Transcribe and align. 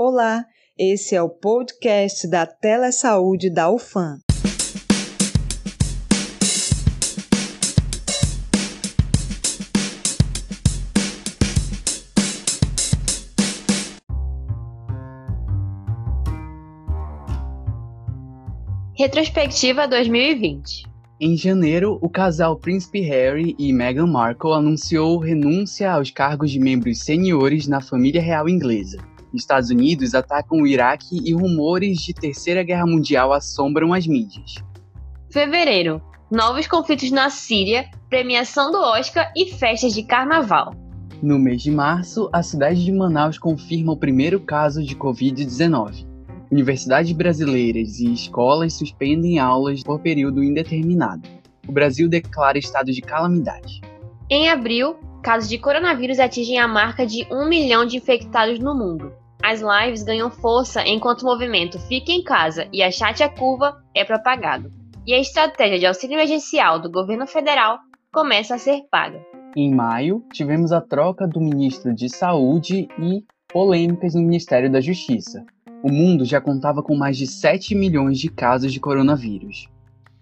Olá, 0.00 0.44
esse 0.78 1.16
é 1.16 1.20
o 1.20 1.28
podcast 1.28 2.30
da 2.30 2.46
Telesaúde 2.46 3.50
da 3.50 3.68
UFAM. 3.68 4.20
Retrospectiva 18.96 19.88
2020 19.88 20.84
Em 21.20 21.36
janeiro, 21.36 21.98
o 22.00 22.08
casal 22.08 22.56
Príncipe 22.56 23.00
Harry 23.00 23.56
e 23.58 23.72
Meghan 23.72 24.06
Markle 24.06 24.52
anunciou 24.52 25.18
renúncia 25.18 25.90
aos 25.90 26.12
cargos 26.12 26.52
de 26.52 26.60
membros 26.60 27.00
seniores 27.00 27.66
na 27.66 27.80
família 27.80 28.22
real 28.22 28.48
inglesa. 28.48 28.98
Estados 29.42 29.70
Unidos 29.70 30.14
atacam 30.14 30.60
o 30.60 30.66
Iraque 30.66 31.20
e 31.24 31.32
rumores 31.32 31.98
de 31.98 32.12
Terceira 32.12 32.62
Guerra 32.62 32.86
Mundial 32.86 33.32
assombram 33.32 33.92
as 33.92 34.06
mídias. 34.06 34.54
Fevereiro. 35.30 36.02
Novos 36.30 36.66
conflitos 36.66 37.10
na 37.10 37.30
Síria, 37.30 37.86
premiação 38.10 38.70
do 38.70 38.78
Oscar 38.78 39.32
e 39.34 39.46
festas 39.46 39.94
de 39.94 40.02
carnaval. 40.02 40.74
No 41.22 41.38
mês 41.38 41.62
de 41.62 41.70
março, 41.70 42.28
a 42.32 42.42
cidade 42.42 42.84
de 42.84 42.92
Manaus 42.92 43.38
confirma 43.38 43.92
o 43.92 43.96
primeiro 43.96 44.38
caso 44.38 44.84
de 44.84 44.94
Covid-19. 44.94 46.06
Universidades 46.50 47.12
brasileiras 47.12 47.98
e 47.98 48.12
escolas 48.12 48.74
suspendem 48.74 49.38
aulas 49.38 49.82
por 49.82 50.00
período 50.00 50.42
indeterminado. 50.44 51.28
O 51.66 51.72
Brasil 51.72 52.08
declara 52.08 52.56
estado 52.56 52.92
de 52.92 53.00
calamidade. 53.00 53.80
Em 54.30 54.48
abril, 54.48 54.96
casos 55.22 55.48
de 55.48 55.58
coronavírus 55.58 56.18
atingem 56.18 56.58
a 56.58 56.68
marca 56.68 57.06
de 57.06 57.26
1 57.30 57.48
milhão 57.48 57.84
de 57.84 57.96
infectados 57.96 58.58
no 58.58 58.74
mundo. 58.74 59.12
As 59.42 59.60
lives 59.60 60.02
ganham 60.02 60.30
força 60.30 60.86
enquanto 60.86 61.22
o 61.22 61.26
movimento 61.26 61.78
Fica 61.78 62.10
em 62.12 62.22
Casa 62.22 62.68
e 62.72 62.82
Achate 62.82 63.22
a 63.22 63.28
Curva 63.28 63.82
é 63.94 64.04
propagado. 64.04 64.70
E 65.06 65.14
a 65.14 65.20
estratégia 65.20 65.78
de 65.78 65.86
auxílio 65.86 66.14
emergencial 66.14 66.78
do 66.78 66.90
governo 66.90 67.26
federal 67.26 67.78
começa 68.12 68.56
a 68.56 68.58
ser 68.58 68.82
paga. 68.90 69.24
Em 69.56 69.74
maio, 69.74 70.24
tivemos 70.32 70.72
a 70.72 70.80
troca 70.80 71.26
do 71.26 71.40
ministro 71.40 71.94
de 71.94 72.08
Saúde 72.08 72.88
e 72.98 73.24
polêmicas 73.48 74.14
no 74.14 74.22
Ministério 74.22 74.70
da 74.70 74.80
Justiça. 74.80 75.44
O 75.82 75.90
mundo 75.90 76.24
já 76.24 76.40
contava 76.40 76.82
com 76.82 76.94
mais 76.94 77.16
de 77.16 77.26
7 77.26 77.74
milhões 77.74 78.18
de 78.18 78.28
casos 78.28 78.72
de 78.72 78.80
coronavírus. 78.80 79.68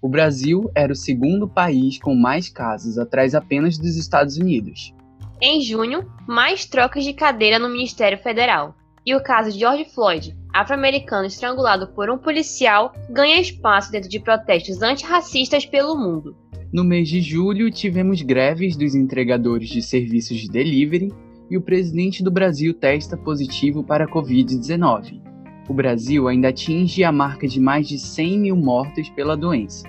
O 0.00 0.08
Brasil 0.08 0.70
era 0.74 0.92
o 0.92 0.96
segundo 0.96 1.48
país 1.48 1.98
com 1.98 2.14
mais 2.14 2.48
casos, 2.48 2.98
atrás 2.98 3.34
apenas 3.34 3.78
dos 3.78 3.96
Estados 3.96 4.36
Unidos. 4.36 4.94
Em 5.40 5.60
junho, 5.60 6.08
mais 6.26 6.64
trocas 6.64 7.04
de 7.04 7.12
cadeira 7.12 7.58
no 7.58 7.68
Ministério 7.68 8.18
Federal. 8.18 8.74
E 9.06 9.14
o 9.14 9.22
caso 9.22 9.52
de 9.52 9.60
George 9.60 9.84
Floyd, 9.94 10.36
afro-americano 10.52 11.26
estrangulado 11.26 11.86
por 11.88 12.10
um 12.10 12.18
policial, 12.18 12.92
ganha 13.08 13.40
espaço 13.40 13.92
dentro 13.92 14.10
de 14.10 14.18
protestos 14.18 14.82
antirracistas 14.82 15.64
pelo 15.64 15.96
mundo. 15.96 16.36
No 16.72 16.82
mês 16.82 17.08
de 17.08 17.20
julho, 17.20 17.70
tivemos 17.70 18.20
greves 18.20 18.76
dos 18.76 18.94
entregadores 18.94 19.68
de 19.68 19.80
serviços 19.80 20.38
de 20.38 20.48
delivery 20.48 21.12
e 21.48 21.56
o 21.56 21.62
presidente 21.62 22.24
do 22.24 22.30
Brasil 22.30 22.74
testa 22.74 23.16
positivo 23.16 23.84
para 23.84 24.04
a 24.04 24.08
Covid-19 24.08 25.26
o 25.68 25.74
Brasil 25.74 26.28
ainda 26.28 26.48
atinge 26.48 27.02
a 27.02 27.12
marca 27.12 27.46
de 27.46 27.60
mais 27.60 27.88
de 27.88 27.98
100 27.98 28.38
mil 28.38 28.56
mortos 28.56 29.08
pela 29.10 29.36
doença. 29.36 29.88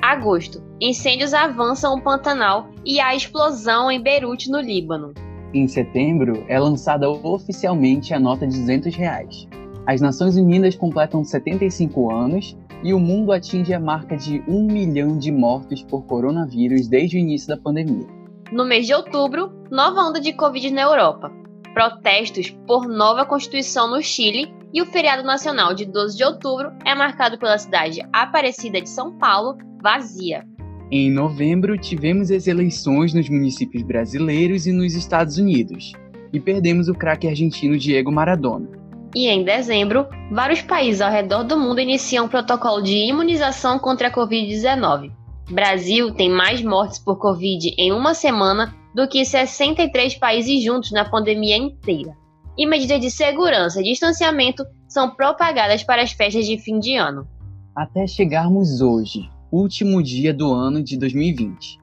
Agosto. 0.00 0.62
Incêndios 0.80 1.32
avançam 1.32 1.94
o 1.94 2.02
Pantanal 2.02 2.70
e 2.84 3.00
há 3.00 3.14
explosão 3.14 3.90
em 3.90 4.02
Beirute, 4.02 4.50
no 4.50 4.60
Líbano. 4.60 5.14
Em 5.54 5.68
setembro, 5.68 6.44
é 6.48 6.58
lançada 6.58 7.10
oficialmente 7.10 8.14
a 8.14 8.18
nota 8.18 8.46
de 8.46 8.58
200 8.58 8.94
reais. 8.94 9.46
As 9.86 10.00
Nações 10.00 10.36
Unidas 10.36 10.74
completam 10.74 11.22
75 11.22 12.10
anos 12.10 12.56
e 12.82 12.94
o 12.94 12.98
mundo 12.98 13.32
atinge 13.32 13.74
a 13.74 13.80
marca 13.80 14.16
de 14.16 14.42
1 14.48 14.66
milhão 14.66 15.18
de 15.18 15.30
mortos 15.30 15.82
por 15.82 16.04
coronavírus 16.06 16.88
desde 16.88 17.16
o 17.16 17.20
início 17.20 17.48
da 17.48 17.56
pandemia. 17.56 18.06
No 18.50 18.64
mês 18.64 18.86
de 18.86 18.94
outubro, 18.94 19.52
nova 19.70 20.00
onda 20.00 20.20
de 20.20 20.32
Covid 20.32 20.70
na 20.70 20.82
Europa. 20.82 21.30
Protestos 21.74 22.50
por 22.66 22.88
nova 22.88 23.26
Constituição 23.26 23.90
no 23.90 24.02
Chile 24.02 24.54
e 24.72 24.80
o 24.80 24.86
feriado 24.86 25.22
nacional 25.22 25.74
de 25.74 25.84
12 25.84 26.16
de 26.16 26.24
outubro 26.24 26.72
é 26.84 26.94
marcado 26.94 27.38
pela 27.38 27.58
cidade 27.58 28.00
Aparecida 28.10 28.80
de 28.80 28.88
São 28.88 29.18
Paulo, 29.18 29.58
vazia. 29.82 30.46
Em 30.94 31.10
novembro, 31.10 31.78
tivemos 31.78 32.30
as 32.30 32.46
eleições 32.46 33.14
nos 33.14 33.26
municípios 33.26 33.82
brasileiros 33.82 34.66
e 34.66 34.72
nos 34.72 34.94
Estados 34.94 35.38
Unidos, 35.38 35.94
e 36.30 36.38
perdemos 36.38 36.86
o 36.86 36.92
craque 36.92 37.26
argentino 37.26 37.78
Diego 37.78 38.12
Maradona. 38.12 38.68
E 39.14 39.26
em 39.26 39.42
dezembro, 39.42 40.06
vários 40.30 40.60
países 40.60 41.00
ao 41.00 41.10
redor 41.10 41.44
do 41.44 41.58
mundo 41.58 41.80
iniciam 41.80 42.26
um 42.26 42.28
protocolo 42.28 42.82
de 42.82 43.08
imunização 43.08 43.78
contra 43.78 44.08
a 44.08 44.12
Covid-19. 44.12 45.10
Brasil 45.50 46.12
tem 46.12 46.28
mais 46.28 46.62
mortes 46.62 46.98
por 46.98 47.16
Covid 47.16 47.74
em 47.78 47.90
uma 47.90 48.12
semana 48.12 48.74
do 48.94 49.08
que 49.08 49.24
63 49.24 50.16
países 50.16 50.62
juntos 50.62 50.92
na 50.92 51.06
pandemia 51.06 51.56
inteira 51.56 52.14
e 52.58 52.66
medidas 52.66 53.00
de 53.00 53.10
segurança 53.10 53.80
e 53.80 53.84
distanciamento 53.84 54.62
são 54.86 55.08
propagadas 55.08 55.82
para 55.82 56.02
as 56.02 56.12
festas 56.12 56.44
de 56.44 56.58
fim 56.58 56.78
de 56.78 56.96
ano. 56.96 57.26
Até 57.74 58.06
chegarmos 58.06 58.82
hoje, 58.82 59.30
último 59.52 60.02
dia 60.02 60.32
do 60.32 60.50
ano 60.50 60.82
de 60.82 60.96
2020. 60.96 61.78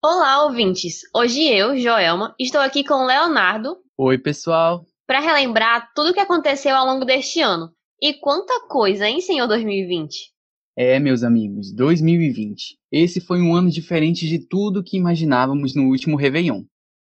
Olá, 0.00 0.44
ouvintes! 0.44 1.00
Hoje 1.12 1.42
eu, 1.48 1.76
Joelma, 1.76 2.32
estou 2.38 2.60
aqui 2.60 2.84
com 2.84 2.94
o 2.94 3.06
Leonardo. 3.06 3.76
Oi, 3.98 4.18
pessoal! 4.18 4.86
Para 5.04 5.18
relembrar 5.18 5.90
tudo 5.96 6.10
o 6.10 6.14
que 6.14 6.20
aconteceu 6.20 6.76
ao 6.76 6.86
longo 6.86 7.04
deste 7.04 7.40
ano. 7.40 7.72
E 8.00 8.14
quanta 8.14 8.68
coisa, 8.68 9.08
hein, 9.08 9.20
senhor 9.20 9.48
2020? 9.48 10.32
É, 10.76 11.00
meus 11.00 11.24
amigos, 11.24 11.72
2020. 11.74 12.78
Esse 12.90 13.20
foi 13.20 13.42
um 13.42 13.52
ano 13.52 13.68
diferente 13.68 14.28
de 14.28 14.38
tudo 14.38 14.82
que 14.82 14.96
imaginávamos 14.96 15.74
no 15.74 15.88
último 15.88 16.16
Réveillon. 16.16 16.62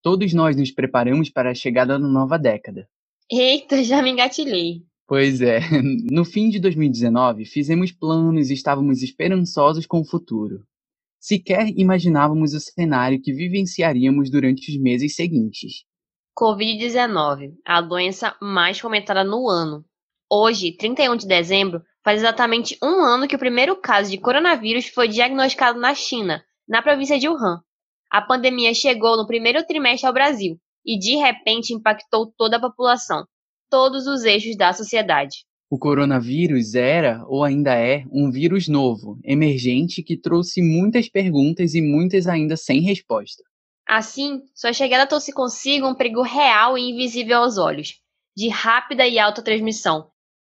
Todos 0.02 0.32
nós 0.34 0.56
nos 0.56 0.72
preparamos 0.72 1.30
para 1.30 1.52
a 1.52 1.54
chegada 1.54 1.96
da 1.96 2.06
nova 2.06 2.36
década. 2.36 2.88
Eita, 3.30 3.82
já 3.84 4.02
me 4.02 4.10
engatilhei. 4.10 4.82
Pois 5.06 5.40
é, 5.40 5.60
no 6.10 6.24
fim 6.24 6.48
de 6.48 6.58
2019 6.58 7.44
fizemos 7.44 7.92
planos 7.92 8.50
e 8.50 8.54
estávamos 8.54 9.02
esperançosos 9.02 9.86
com 9.86 10.00
o 10.00 10.04
futuro. 10.04 10.64
Sequer 11.20 11.68
imaginávamos 11.76 12.54
o 12.54 12.60
cenário 12.60 13.20
que 13.20 13.32
vivenciaríamos 13.32 14.30
durante 14.30 14.70
os 14.70 14.80
meses 14.80 15.14
seguintes. 15.14 15.84
Covid-19, 16.38 17.54
a 17.64 17.80
doença 17.80 18.36
mais 18.40 18.80
comentada 18.80 19.24
no 19.24 19.48
ano. 19.48 19.84
Hoje, 20.30 20.72
31 20.76 21.16
de 21.16 21.26
dezembro, 21.26 21.82
Faz 22.06 22.20
exatamente 22.20 22.78
um 22.80 23.02
ano 23.02 23.26
que 23.26 23.34
o 23.34 23.38
primeiro 23.38 23.74
caso 23.74 24.08
de 24.08 24.16
coronavírus 24.16 24.86
foi 24.86 25.08
diagnosticado 25.08 25.80
na 25.80 25.92
China, 25.92 26.40
na 26.68 26.80
província 26.80 27.18
de 27.18 27.28
Wuhan. 27.28 27.60
A 28.08 28.22
pandemia 28.22 28.72
chegou 28.72 29.16
no 29.16 29.26
primeiro 29.26 29.66
trimestre 29.66 30.06
ao 30.06 30.12
Brasil 30.12 30.56
e, 30.86 30.98
de 30.98 31.16
repente, 31.16 31.74
impactou 31.74 32.32
toda 32.38 32.56
a 32.56 32.60
população, 32.60 33.26
todos 33.68 34.06
os 34.06 34.24
eixos 34.24 34.56
da 34.56 34.72
sociedade. 34.72 35.44
O 35.68 35.78
coronavírus 35.78 36.76
era, 36.76 37.24
ou 37.26 37.42
ainda 37.42 37.74
é, 37.74 38.04
um 38.12 38.30
vírus 38.30 38.68
novo, 38.68 39.18
emergente, 39.24 40.00
que 40.00 40.16
trouxe 40.16 40.62
muitas 40.62 41.08
perguntas 41.08 41.74
e 41.74 41.82
muitas 41.82 42.28
ainda 42.28 42.56
sem 42.56 42.80
resposta. 42.80 43.42
Assim, 43.84 44.42
sua 44.54 44.72
chegada 44.72 45.06
trouxe 45.06 45.32
consigo 45.32 45.88
um 45.88 45.94
perigo 45.94 46.22
real 46.22 46.78
e 46.78 46.90
invisível 46.90 47.38
aos 47.38 47.58
olhos, 47.58 48.00
de 48.36 48.48
rápida 48.48 49.06
e 49.06 49.18
alta 49.18 49.42
transmissão. 49.42 50.08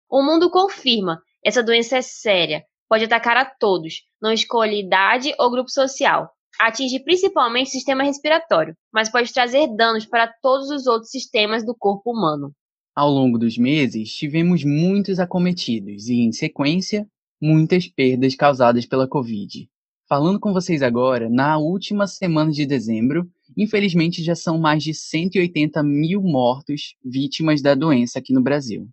O 0.09 0.23
mundo 0.23 0.49
confirma 0.49 1.21
essa 1.43 1.61
doença 1.61 1.97
é 1.97 2.01
séria, 2.01 2.63
pode 2.87 3.03
atacar 3.03 3.35
a 3.35 3.45
todos, 3.45 4.03
não 4.21 4.31
escolhe 4.31 4.79
idade 4.79 5.33
ou 5.37 5.51
grupo 5.51 5.69
social. 5.69 6.31
Atinge 6.59 6.99
principalmente 7.03 7.67
o 7.67 7.71
sistema 7.71 8.03
respiratório, 8.03 8.75
mas 8.91 9.09
pode 9.09 9.33
trazer 9.33 9.67
danos 9.75 10.05
para 10.05 10.27
todos 10.41 10.69
os 10.69 10.87
outros 10.87 11.09
sistemas 11.09 11.65
do 11.65 11.75
corpo 11.75 12.11
humano. 12.11 12.53
Ao 12.95 13.09
longo 13.09 13.39
dos 13.39 13.57
meses, 13.57 14.13
tivemos 14.13 14.63
muitos 14.63 15.19
acometidos 15.19 16.07
e, 16.07 16.21
em 16.21 16.31
sequência, 16.31 17.07
muitas 17.41 17.87
perdas 17.87 18.35
causadas 18.35 18.85
pela 18.85 19.07
Covid. 19.07 19.67
Falando 20.07 20.39
com 20.39 20.53
vocês 20.53 20.83
agora, 20.83 21.27
na 21.29 21.57
última 21.57 22.05
semana 22.05 22.51
de 22.51 22.65
dezembro, 22.65 23.27
infelizmente 23.57 24.23
já 24.23 24.35
são 24.35 24.59
mais 24.59 24.83
de 24.83 24.93
180 24.93 25.81
mil 25.81 26.21
mortos 26.21 26.95
vítimas 27.03 27.61
da 27.61 27.73
doença 27.73 28.19
aqui 28.19 28.31
no 28.31 28.41
Brasil. 28.41 28.87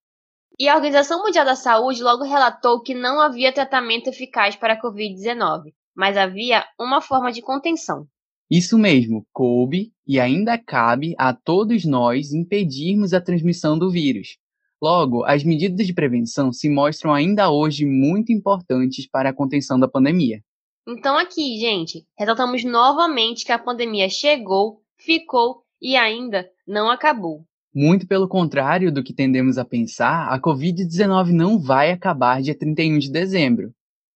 E 0.59 0.69
a 0.69 0.77
Organização 0.77 1.23
Mundial 1.23 1.45
da 1.45 1.57
Saúde 1.57 2.03
logo 2.03 2.25
relatou 2.25 2.81
que 2.83 2.95
não 2.95 3.21
havia 3.21 3.53
tratamento 3.53 4.09
eficaz 4.09 4.57
para 4.57 4.75
a 4.75 4.81
Covid-19, 4.81 5.73
mas 6.01 6.17
havia 6.17 6.65
uma 6.81 7.03
forma 7.03 7.31
de 7.31 7.43
contenção. 7.43 8.07
Isso 8.51 8.79
mesmo, 8.79 9.27
coube 9.35 9.93
e 10.07 10.19
ainda 10.19 10.57
cabe 10.57 11.15
a 11.19 11.35
todos 11.35 11.85
nós 11.85 12.33
impedirmos 12.33 13.13
a 13.13 13.21
transmissão 13.21 13.79
do 13.79 13.91
vírus. 13.91 14.39
Logo, 14.83 15.25
as 15.25 15.45
medidas 15.45 15.87
de 15.87 15.93
prevenção 15.93 16.55
se 16.55 16.71
mostram 16.71 17.13
ainda 17.13 17.51
hoje 17.51 17.85
muito 17.85 18.33
importantes 18.33 19.07
para 19.07 19.29
a 19.29 19.35
contenção 19.35 19.79
da 19.79 19.87
pandemia. 19.87 20.43
Então 20.89 21.19
aqui, 21.19 21.59
gente, 21.59 22.07
ressaltamos 22.19 22.65
novamente 22.65 23.45
que 23.45 23.53
a 23.53 23.59
pandemia 23.59 24.09
chegou, 24.09 24.81
ficou 24.97 25.65
e 25.83 25.97
ainda 25.97 26.49
não 26.67 26.91
acabou. 26.91 27.45
Muito 27.75 28.07
pelo 28.07 28.27
contrário 28.27 28.91
do 28.91 29.03
que 29.03 29.13
tendemos 29.13 29.59
a 29.59 29.67
pensar, 29.67 30.29
a 30.33 30.41
Covid-19 30.41 31.29
não 31.29 31.59
vai 31.59 31.93
acabar 31.93 32.41
dia 32.41 32.59
31 32.59 32.99
de 32.99 33.11
dezembro. 33.13 33.75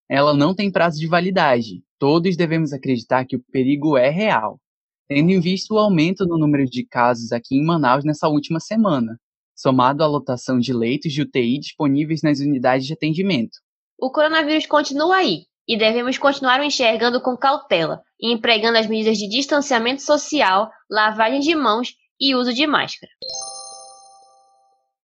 Ela 0.09 0.35
não 0.35 0.55
tem 0.55 0.71
prazo 0.71 0.99
de 0.99 1.07
validade. 1.07 1.83
Todos 1.99 2.37
devemos 2.37 2.73
acreditar 2.73 3.25
que 3.25 3.37
o 3.37 3.45
perigo 3.51 3.97
é 3.97 4.11
real, 4.11 4.61
tendo 5.09 5.31
em 5.31 5.41
vista 5.41 5.73
o 5.73 5.79
aumento 5.79 6.27
no 6.27 6.39
número 6.39 6.67
de 6.67 6.85
casos 6.85 7.33
aqui 7.33 7.57
em 7.57 7.65
Manaus 7.65 8.05
nessa 8.05 8.29
última 8.29 8.61
semana, 8.61 9.19
somado 9.55 10.03
à 10.03 10.07
lotação 10.07 10.59
de 10.59 10.73
leitos 10.73 11.13
de 11.13 11.23
UTI 11.23 11.59
disponíveis 11.59 12.23
nas 12.23 12.41
unidades 12.41 12.87
de 12.87 12.93
atendimento. 12.93 13.59
O 13.99 14.11
coronavírus 14.11 14.67
continua 14.67 15.17
aí 15.17 15.47
e 15.67 15.79
devemos 15.79 16.19
continuar 16.19 16.61
o 16.61 16.65
enxergando 16.65 17.21
com 17.21 17.37
cautela 17.37 18.03
e 18.21 18.33
empregando 18.33 18.77
as 18.77 18.87
medidas 18.87 19.17
de 19.17 19.29
distanciamento 19.29 20.03
social, 20.03 20.71
lavagem 20.91 21.41
de 21.41 21.55
mãos 21.55 21.95
e 22.21 22.35
uso 22.35 22.53
de 22.53 22.67
máscara. 22.67 23.11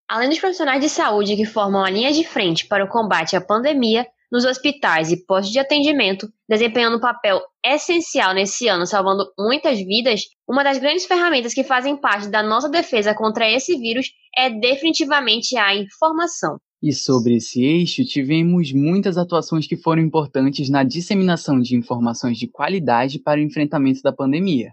Além 0.08 0.30
dos 0.30 0.38
profissionais 0.38 0.80
de 0.80 0.88
saúde 0.88 1.36
que 1.36 1.44
formam 1.44 1.84
a 1.84 1.90
linha 1.90 2.10
de 2.12 2.24
frente 2.24 2.66
para 2.66 2.84
o 2.84 2.88
combate 2.88 3.36
à 3.36 3.40
pandemia, 3.42 4.06
nos 4.30 4.44
hospitais 4.44 5.10
e 5.10 5.24
postos 5.24 5.52
de 5.52 5.58
atendimento, 5.58 6.28
desempenhando 6.48 6.96
um 6.96 7.00
papel 7.00 7.40
essencial 7.64 8.34
nesse 8.34 8.68
ano, 8.68 8.86
salvando 8.86 9.24
muitas 9.38 9.78
vidas, 9.78 10.22
uma 10.46 10.62
das 10.62 10.78
grandes 10.78 11.06
ferramentas 11.06 11.54
que 11.54 11.64
fazem 11.64 11.96
parte 11.96 12.28
da 12.28 12.42
nossa 12.42 12.68
defesa 12.68 13.14
contra 13.14 13.50
esse 13.50 13.76
vírus 13.76 14.08
é 14.36 14.50
definitivamente 14.50 15.56
a 15.56 15.74
informação. 15.74 16.58
E 16.82 16.92
sobre 16.92 17.36
esse 17.36 17.64
eixo, 17.64 18.04
tivemos 18.04 18.72
muitas 18.72 19.18
atuações 19.18 19.66
que 19.66 19.76
foram 19.76 20.02
importantes 20.02 20.70
na 20.70 20.84
disseminação 20.84 21.60
de 21.60 21.74
informações 21.74 22.38
de 22.38 22.46
qualidade 22.46 23.18
para 23.18 23.40
o 23.40 23.42
enfrentamento 23.42 24.00
da 24.02 24.12
pandemia. 24.12 24.70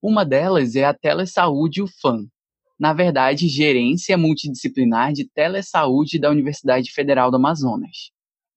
Uma 0.00 0.24
delas 0.24 0.76
é 0.76 0.84
a 0.84 0.94
Telesaúde 0.94 1.82
UFAM, 1.82 2.26
na 2.80 2.94
verdade, 2.94 3.46
Gerência 3.46 4.16
Multidisciplinar 4.16 5.12
de 5.12 5.28
Telesaúde 5.28 6.18
da 6.18 6.30
Universidade 6.30 6.90
Federal 6.90 7.30
do 7.30 7.36
Amazonas. 7.36 8.10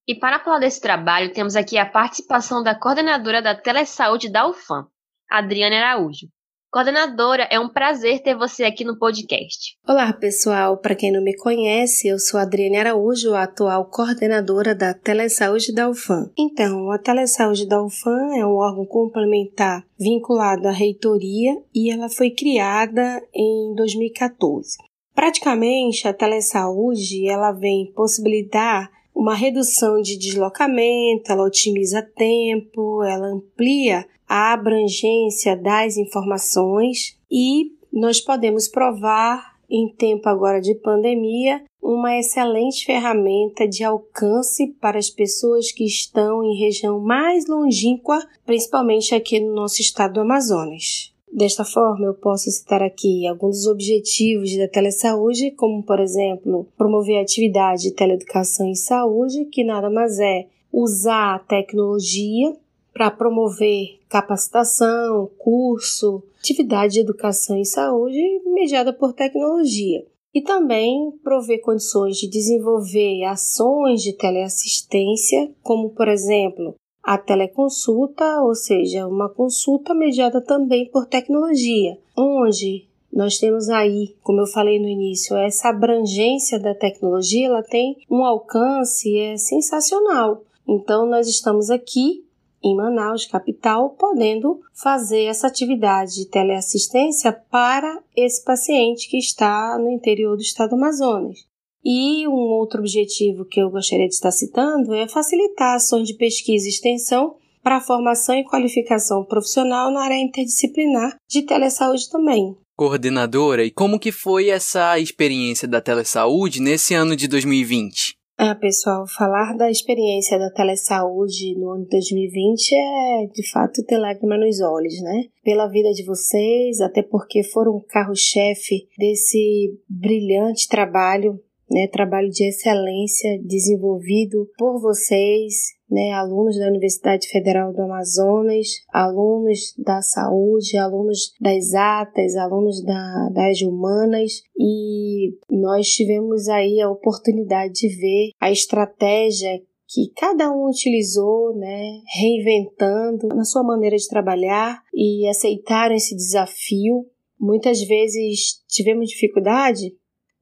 E 0.06 0.14
para 0.14 0.38
falar 0.40 0.60
desse 0.60 0.82
trabalho, 0.82 1.32
temos 1.32 1.56
aqui 1.56 1.78
a 1.78 1.86
participação 1.86 2.62
da 2.62 2.78
coordenadora 2.78 3.42
da 3.42 3.56
Telesaúde 3.56 4.30
da 4.30 4.46
UFAM, 4.46 4.86
Adriana 5.32 5.78
Araújo. 5.78 6.28
Coordenadora, 6.70 7.48
é 7.50 7.58
um 7.58 7.70
prazer 7.70 8.22
ter 8.22 8.36
você 8.36 8.66
aqui 8.66 8.84
no 8.84 8.98
podcast. 8.98 9.78
Olá, 9.88 10.12
pessoal. 10.12 10.78
Para 10.78 10.96
quem 10.96 11.10
não 11.10 11.24
me 11.24 11.38
conhece, 11.38 12.10
eu 12.10 12.20
sou 12.20 12.38
Adriana 12.38 12.80
Araújo, 12.80 13.34
a 13.34 13.44
atual 13.44 13.86
coordenadora 13.86 14.76
da 14.76 14.94
Telesaúde 14.94 15.74
da 15.74 15.90
UFAM. 15.90 16.30
Então, 16.38 16.92
a 16.92 16.98
Telesaúde 16.98 17.66
da 17.66 17.82
UFAM 17.82 18.36
é 18.36 18.46
um 18.46 18.56
órgão 18.56 18.86
complementar 18.86 19.86
vinculado 19.98 20.68
à 20.68 20.72
reitoria 20.72 21.54
e 21.74 21.90
ela 21.90 22.10
foi 22.10 22.30
criada 22.30 23.26
em 23.34 23.74
2014. 23.74 24.80
Praticamente, 25.16 26.08
a 26.08 26.14
telesaúde 26.14 27.30
ela 27.30 27.52
vem 27.52 27.94
possibilitar 27.94 28.92
uma 29.14 29.36
redução 29.36 30.02
de 30.02 30.18
deslocamento, 30.18 31.32
ela 31.32 31.46
otimiza 31.46 32.02
tempo, 32.02 33.04
ela 33.04 33.28
amplia 33.28 34.06
a 34.28 34.54
abrangência 34.54 35.56
das 35.56 35.98
informações 35.98 37.18
e 37.30 37.72
nós 37.92 38.20
podemos 38.20 38.68
provar 38.68 39.54
em 39.70 39.88
tempo 39.88 40.28
agora 40.28 40.60
de 40.60 40.76
pandemia 40.76 41.64
uma 41.82 42.18
excelente 42.18 42.86
ferramenta 42.86 43.68
de 43.68 43.84
alcance 43.84 44.68
para 44.80 44.98
as 44.98 45.10
pessoas 45.10 45.72
que 45.72 45.86
estão 45.86 46.44
em 46.44 46.58
região 46.58 47.00
mais 47.00 47.48
longínqua, 47.48 48.20
principalmente 48.46 49.14
aqui 49.14 49.40
no 49.40 49.54
nosso 49.54 49.82
estado 49.82 50.16
do 50.16 50.22
Amazonas. 50.22 51.13
Desta 51.36 51.66
forma, 51.66 52.06
eu 52.06 52.14
posso 52.14 52.52
citar 52.52 52.84
aqui 52.84 53.26
alguns 53.26 53.58
dos 53.58 53.68
objetivos 53.68 54.56
da 54.56 54.68
telesaúde, 54.68 55.50
como, 55.50 55.82
por 55.82 56.00
exemplo, 56.00 56.68
promover 56.78 57.18
a 57.18 57.22
atividade 57.24 57.82
de 57.84 57.92
teleeducação 57.92 58.68
em 58.68 58.76
saúde, 58.76 59.46
que 59.46 59.64
nada 59.64 59.90
mais 59.90 60.20
é 60.20 60.46
usar 60.72 61.34
a 61.34 61.40
tecnologia 61.40 62.56
para 62.94 63.10
promover 63.10 64.00
capacitação, 64.08 65.28
curso, 65.40 66.22
atividade 66.38 66.94
de 66.94 67.00
educação 67.00 67.58
em 67.58 67.66
saúde 67.66 68.22
mediada 68.46 68.94
por 68.94 69.12
tecnologia. 69.12 70.06
E 70.36 70.42
também 70.42 71.12
prover 71.24 71.62
condições 71.62 72.18
de 72.18 72.30
desenvolver 72.30 73.24
ações 73.24 74.04
de 74.04 74.14
teleassistência, 74.14 75.52
como, 75.64 75.90
por 75.90 76.08
exemplo, 76.08 76.76
a 77.04 77.18
teleconsulta, 77.18 78.42
ou 78.42 78.56
seja, 78.56 79.06
uma 79.06 79.28
consulta 79.30 79.94
mediada 79.94 80.40
também 80.40 80.90
por 80.90 81.06
tecnologia, 81.06 81.98
onde 82.16 82.88
nós 83.12 83.38
temos 83.38 83.70
aí, 83.70 84.16
como 84.24 84.42
eu 84.42 84.48
falei 84.48 84.80
no 84.80 84.88
início, 84.88 85.36
essa 85.36 85.70
abrangência 85.70 86.60
da 86.60 86.74
tecnologia, 86.74 87.48
ela 87.48 87.62
tem 87.62 87.98
um 88.10 88.26
alcance 88.26 89.16
é 89.18 89.38
sensacional. 89.38 90.44
Então 90.68 91.06
nós 91.06 91.28
estamos 91.28 91.70
aqui 91.70 92.24
em 92.64 92.76
Manaus, 92.76 93.26
capital, 93.26 93.90
podendo 93.90 94.62
fazer 94.74 95.26
essa 95.26 95.48
atividade 95.48 96.16
de 96.16 96.26
teleassistência 96.26 97.34
para 97.34 98.02
esse 98.16 98.44
paciente 98.44 99.10
que 99.10 99.18
está 99.18 99.78
no 99.78 99.92
interior 99.92 100.38
do 100.38 100.42
estado 100.42 100.70
do 100.70 100.76
Amazonas. 100.78 101.46
E 101.84 102.26
um 102.28 102.32
outro 102.32 102.80
objetivo 102.80 103.46
que 103.46 103.60
eu 103.60 103.70
gostaria 103.70 104.08
de 104.08 104.14
estar 104.14 104.32
citando 104.32 104.94
é 104.94 105.08
facilitar 105.08 105.76
ações 105.76 106.08
de 106.08 106.16
pesquisa 106.16 106.66
e 106.66 106.70
extensão 106.70 107.36
para 107.62 107.78
a 107.78 107.82
formação 107.82 108.36
e 108.36 108.44
qualificação 108.44 109.26
profissional 109.26 109.92
na 109.92 110.04
área 110.04 110.16
interdisciplinar 110.16 111.16
de 111.30 111.42
telesaúde 111.44 112.10
também. 112.10 112.56
Coordenadora, 112.76 113.64
e 113.64 113.72
como 113.72 114.00
que 114.00 114.12
foi 114.12 114.50
essa 114.50 114.98
experiência 115.00 115.68
da 115.68 115.80
telesaúde 115.80 116.62
nesse 116.62 116.94
ano 116.94 117.16
de 117.16 117.28
2020? 117.28 118.16
Ah, 118.36 118.56
pessoal, 118.56 119.06
falar 119.08 119.56
da 119.56 119.70
experiência 119.70 120.40
da 120.40 120.50
telesaúde 120.50 121.56
no 121.56 121.70
ano 121.70 121.84
de 121.84 121.92
2020 121.92 122.74
é 122.74 123.28
de 123.32 123.48
fato 123.52 123.84
ter 123.86 123.98
lágrima 123.98 124.38
nos 124.38 124.60
olhos, 124.60 125.00
né? 125.02 125.26
Pela 125.44 125.68
vida 125.68 125.92
de 125.92 126.04
vocês, 126.04 126.82
até 126.82 127.04
porque 127.04 127.44
foram 127.44 127.74
o 127.74 127.86
carro-chefe 127.86 128.88
desse 128.98 129.78
brilhante 129.88 130.68
trabalho 130.68 131.40
né, 131.74 131.88
trabalho 131.88 132.30
de 132.30 132.48
excelência 132.48 133.42
desenvolvido 133.44 134.48
por 134.58 134.80
vocês, 134.80 135.74
né, 135.90 136.12
alunos 136.12 136.58
da 136.58 136.68
Universidade 136.68 137.28
Federal 137.28 137.74
do 137.74 137.82
Amazonas, 137.82 138.68
alunos 138.94 139.74
da 139.80 140.00
saúde, 140.02 140.78
alunos 140.78 141.34
das 141.42 141.74
atas, 141.74 142.36
alunos 142.36 142.84
da, 142.84 143.30
das 143.34 143.62
humanas, 143.62 144.44
e 144.56 145.36
nós 145.50 145.88
tivemos 145.88 146.48
aí 146.48 146.80
a 146.80 146.92
oportunidade 146.92 147.74
de 147.74 147.90
ver 147.90 148.30
a 148.40 148.52
estratégia 148.52 149.60
que 149.90 150.12
cada 150.16 150.52
um 150.52 150.70
utilizou, 150.70 151.56
né, 151.56 152.02
reinventando 152.16 153.28
na 153.30 153.44
sua 153.44 153.64
maneira 153.64 153.96
de 153.96 154.08
trabalhar 154.08 154.80
e 154.94 155.28
aceitaram 155.28 155.96
esse 155.96 156.16
desafio. 156.16 157.06
Muitas 157.40 157.82
vezes 157.82 158.64
tivemos 158.68 159.10
dificuldade 159.10 159.92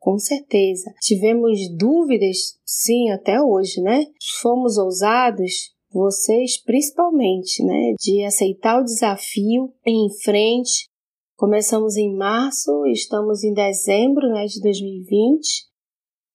com 0.01 0.17
certeza. 0.17 0.91
Tivemos 1.00 1.60
dúvidas, 1.77 2.58
sim, 2.65 3.12
até 3.12 3.39
hoje, 3.39 3.79
né? 3.81 4.08
Fomos 4.41 4.75
ousados, 4.79 5.75
vocês 5.93 6.60
principalmente, 6.62 7.63
né? 7.63 7.93
De 8.00 8.24
aceitar 8.24 8.81
o 8.81 8.84
desafio 8.84 9.72
em 9.86 10.10
frente. 10.24 10.89
Começamos 11.38 11.98
em 11.98 12.15
março, 12.15 12.84
estamos 12.88 13.43
em 13.43 13.53
dezembro 13.53 14.27
né, 14.29 14.46
de 14.46 14.60
2020. 14.60 15.70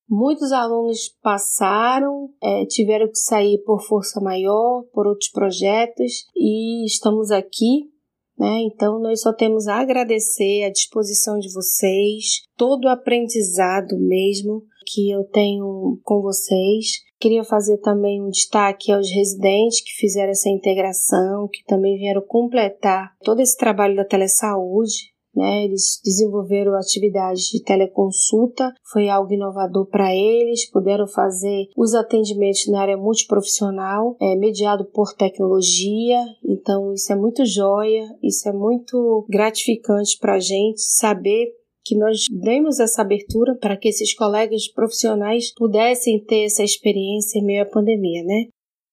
Muitos 0.08 0.52
alunos 0.52 1.12
passaram, 1.20 2.30
é, 2.40 2.64
tiveram 2.66 3.08
que 3.08 3.18
sair 3.18 3.58
por 3.64 3.82
força 3.82 4.20
maior, 4.20 4.84
por 4.92 5.08
outros 5.08 5.30
projetos, 5.30 6.24
e 6.36 6.86
estamos 6.86 7.32
aqui 7.32 7.90
né? 8.38 8.60
Então, 8.62 9.00
nós 9.00 9.20
só 9.20 9.32
temos 9.32 9.66
a 9.66 9.76
agradecer 9.76 10.64
a 10.64 10.70
disposição 10.70 11.38
de 11.38 11.52
vocês, 11.52 12.42
todo 12.56 12.84
o 12.84 12.90
aprendizado 12.90 13.98
mesmo 13.98 14.62
que 14.86 15.10
eu 15.10 15.24
tenho 15.24 15.98
com 16.02 16.22
vocês. 16.22 17.04
Queria 17.18 17.42
fazer 17.42 17.78
também 17.78 18.22
um 18.22 18.28
destaque 18.28 18.92
aos 18.92 19.10
residentes 19.10 19.80
que 19.82 19.92
fizeram 19.98 20.30
essa 20.30 20.50
integração, 20.50 21.48
que 21.50 21.64
também 21.64 21.96
vieram 21.96 22.22
completar 22.22 23.16
todo 23.22 23.40
esse 23.40 23.56
trabalho 23.56 23.96
da 23.96 24.04
telesaúde, 24.04 25.15
né? 25.36 25.64
Eles 25.64 26.00
desenvolveram 26.02 26.74
atividades 26.74 27.44
de 27.50 27.62
teleconsulta, 27.62 28.72
foi 28.90 29.08
algo 29.08 29.32
inovador 29.32 29.86
para 29.86 30.14
eles, 30.14 30.70
puderam 30.70 31.06
fazer 31.06 31.66
os 31.76 31.94
atendimentos 31.94 32.66
na 32.68 32.80
área 32.80 32.96
multiprofissional, 32.96 34.16
é, 34.20 34.34
mediado 34.36 34.86
por 34.86 35.12
tecnologia, 35.14 36.18
então 36.44 36.92
isso 36.92 37.12
é 37.12 37.16
muito 37.16 37.44
joia, 37.44 38.04
isso 38.22 38.48
é 38.48 38.52
muito 38.52 39.26
gratificante 39.28 40.18
para 40.18 40.36
a 40.36 40.40
gente 40.40 40.80
saber 40.80 41.52
que 41.84 41.96
nós 41.96 42.24
demos 42.30 42.80
essa 42.80 43.02
abertura 43.02 43.54
para 43.54 43.76
que 43.76 43.88
esses 43.88 44.12
colegas 44.14 44.66
profissionais 44.66 45.54
pudessem 45.54 46.22
ter 46.24 46.44
essa 46.46 46.64
experiência 46.64 47.38
em 47.38 47.44
meio 47.44 47.62
à 47.62 47.66
pandemia, 47.66 48.24
né? 48.24 48.46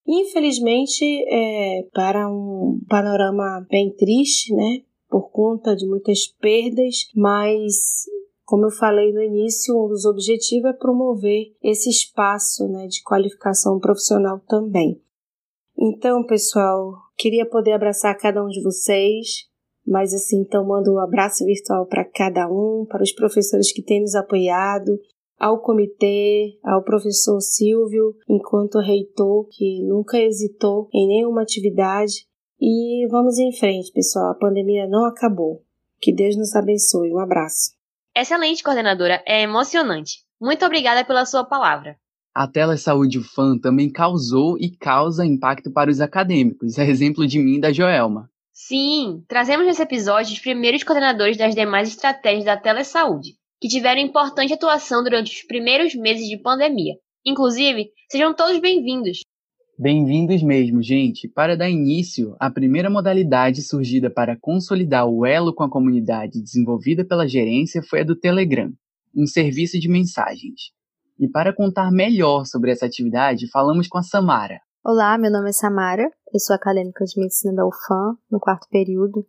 Infelizmente, 0.05 1.03
é, 1.27 1.83
para 1.93 2.29
um 2.29 2.79
panorama 2.87 3.65
bem 3.69 3.91
triste, 3.95 4.53
né? 4.53 4.81
Por 5.13 5.29
conta 5.29 5.75
de 5.75 5.85
muitas 5.85 6.25
perdas, 6.25 7.07
mas 7.15 8.05
como 8.43 8.65
eu 8.65 8.71
falei 8.71 9.13
no 9.13 9.21
início, 9.21 9.79
um 9.79 9.87
dos 9.87 10.05
objetivos 10.05 10.71
é 10.71 10.73
promover 10.73 11.55
esse 11.61 11.87
espaço 11.87 12.67
né, 12.67 12.87
de 12.87 13.03
qualificação 13.03 13.77
profissional 13.79 14.39
também. 14.47 14.99
Então, 15.77 16.25
pessoal, 16.25 16.95
queria 17.15 17.47
poder 17.47 17.73
abraçar 17.73 18.17
cada 18.17 18.43
um 18.43 18.47
de 18.47 18.63
vocês, 18.63 19.47
mas 19.85 20.15
assim, 20.15 20.41
então 20.41 20.65
mando 20.65 20.91
um 20.91 20.99
abraço 20.99 21.45
virtual 21.45 21.85
para 21.85 22.05
cada 22.05 22.49
um, 22.49 22.83
para 22.89 23.03
os 23.03 23.11
professores 23.11 23.71
que 23.71 23.83
têm 23.83 24.01
nos 24.01 24.15
apoiado, 24.15 24.97
ao 25.37 25.61
comitê, 25.61 26.57
ao 26.63 26.83
professor 26.83 27.39
Silvio, 27.39 28.15
enquanto 28.27 28.79
reitor, 28.79 29.45
que 29.51 29.83
nunca 29.83 30.17
hesitou 30.19 30.89
em 30.91 31.07
nenhuma 31.07 31.43
atividade. 31.43 32.25
E 32.65 33.05
vamos 33.09 33.37
em 33.39 33.51
frente, 33.51 33.91
pessoal. 33.91 34.31
A 34.31 34.35
pandemia 34.35 34.87
não 34.87 35.03
acabou. 35.03 35.61
Que 35.99 36.15
Deus 36.15 36.37
nos 36.37 36.55
abençoe. 36.55 37.11
Um 37.11 37.19
abraço. 37.19 37.71
Excelente, 38.15 38.63
coordenadora. 38.63 39.21
É 39.27 39.41
emocionante. 39.41 40.19
Muito 40.39 40.65
obrigada 40.65 41.03
pela 41.03 41.25
sua 41.25 41.43
palavra. 41.43 41.97
A 42.33 42.47
Telesaúde 42.47 43.19
UFAM 43.19 43.59
também 43.59 43.91
causou 43.91 44.57
e 44.57 44.71
causa 44.77 45.25
impacto 45.25 45.73
para 45.73 45.91
os 45.91 45.99
acadêmicos, 45.99 46.77
é 46.77 46.85
exemplo 46.89 47.27
de 47.27 47.37
mim 47.37 47.55
e 47.57 47.59
da 47.59 47.73
Joelma. 47.73 48.29
Sim, 48.53 49.25
trazemos 49.27 49.65
nesse 49.65 49.81
episódio 49.81 50.31
os 50.31 50.39
primeiros 50.39 50.85
coordenadores 50.85 51.35
das 51.35 51.53
demais 51.53 51.89
estratégias 51.89 52.45
da 52.45 52.55
Telesaúde, 52.55 53.35
que 53.59 53.67
tiveram 53.67 53.99
importante 53.99 54.53
atuação 54.53 55.03
durante 55.03 55.35
os 55.35 55.43
primeiros 55.43 55.93
meses 55.95 56.29
de 56.29 56.37
pandemia. 56.37 56.95
Inclusive, 57.25 57.89
sejam 58.09 58.33
todos 58.33 58.57
bem-vindos. 58.59 59.19
Bem-vindos 59.77 60.43
mesmo, 60.43 60.83
gente. 60.83 61.27
Para 61.27 61.57
dar 61.57 61.67
início, 61.67 62.35
a 62.39 62.51
primeira 62.51 62.91
modalidade 62.91 63.63
surgida 63.63 64.07
para 64.07 64.37
consolidar 64.39 65.07
o 65.07 65.25
elo 65.25 65.51
com 65.51 65.63
a 65.63 65.69
comunidade 65.69 66.43
desenvolvida 66.43 67.03
pela 67.03 67.27
gerência 67.27 67.81
foi 67.81 68.01
a 68.01 68.03
do 68.03 68.15
Telegram, 68.15 68.71
um 69.15 69.25
serviço 69.25 69.79
de 69.79 69.89
mensagens. 69.89 70.71
E 71.19 71.27
para 71.27 71.51
contar 71.51 71.91
melhor 71.91 72.45
sobre 72.45 72.69
essa 72.69 72.85
atividade, 72.85 73.49
falamos 73.49 73.87
com 73.87 73.97
a 73.97 74.03
Samara. 74.03 74.61
Olá, 74.85 75.17
meu 75.17 75.31
nome 75.31 75.49
é 75.49 75.53
Samara, 75.53 76.07
eu 76.31 76.39
sou 76.39 76.55
acadêmica 76.55 77.03
de 77.03 77.19
medicina 77.19 77.55
da 77.55 77.65
UFAM, 77.65 78.15
no 78.31 78.39
quarto 78.39 78.67
período, 78.69 79.25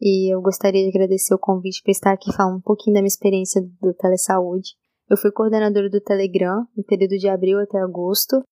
e 0.00 0.32
eu 0.32 0.40
gostaria 0.40 0.84
de 0.84 0.96
agradecer 0.96 1.34
o 1.34 1.40
convite 1.40 1.82
para 1.82 1.90
estar 1.90 2.12
aqui 2.12 2.32
falando 2.32 2.58
um 2.58 2.62
pouquinho 2.62 2.94
da 2.94 3.00
minha 3.00 3.08
experiência 3.08 3.60
do 3.82 3.92
telesaúde. 3.94 4.74
Eu 5.10 5.16
fui 5.16 5.32
coordenadora 5.32 5.90
do 5.90 6.00
Telegram 6.00 6.68
no 6.76 6.84
período 6.84 7.18
de 7.18 7.28
abril 7.28 7.58
até 7.58 7.78
agosto, 7.80 8.44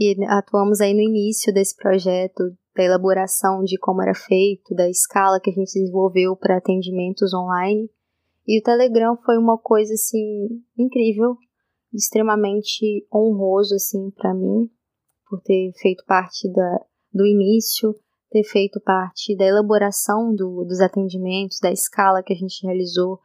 e 0.00 0.14
atuamos 0.28 0.80
aí 0.80 0.94
no 0.94 1.00
início 1.00 1.52
desse 1.52 1.74
projeto, 1.74 2.56
da 2.76 2.84
elaboração 2.84 3.64
de 3.64 3.76
como 3.80 4.00
era 4.00 4.14
feito, 4.14 4.72
da 4.76 4.88
escala 4.88 5.40
que 5.40 5.50
a 5.50 5.52
gente 5.52 5.72
desenvolveu 5.74 6.36
para 6.36 6.56
atendimentos 6.56 7.34
online. 7.34 7.90
E 8.46 8.60
o 8.60 8.62
Telegram 8.62 9.16
foi 9.24 9.36
uma 9.36 9.58
coisa 9.58 9.92
assim 9.94 10.62
incrível, 10.78 11.36
extremamente 11.92 13.04
honroso 13.12 13.74
assim 13.74 14.08
para 14.12 14.32
mim 14.32 14.70
por 15.28 15.40
ter 15.42 15.72
feito 15.82 16.04
parte 16.06 16.48
da, 16.52 16.78
do 17.12 17.26
início, 17.26 17.92
ter 18.30 18.44
feito 18.44 18.80
parte 18.80 19.36
da 19.36 19.46
elaboração 19.46 20.32
do, 20.32 20.64
dos 20.64 20.80
atendimentos, 20.80 21.58
da 21.60 21.72
escala 21.72 22.22
que 22.22 22.32
a 22.32 22.36
gente 22.36 22.64
realizou 22.64 23.18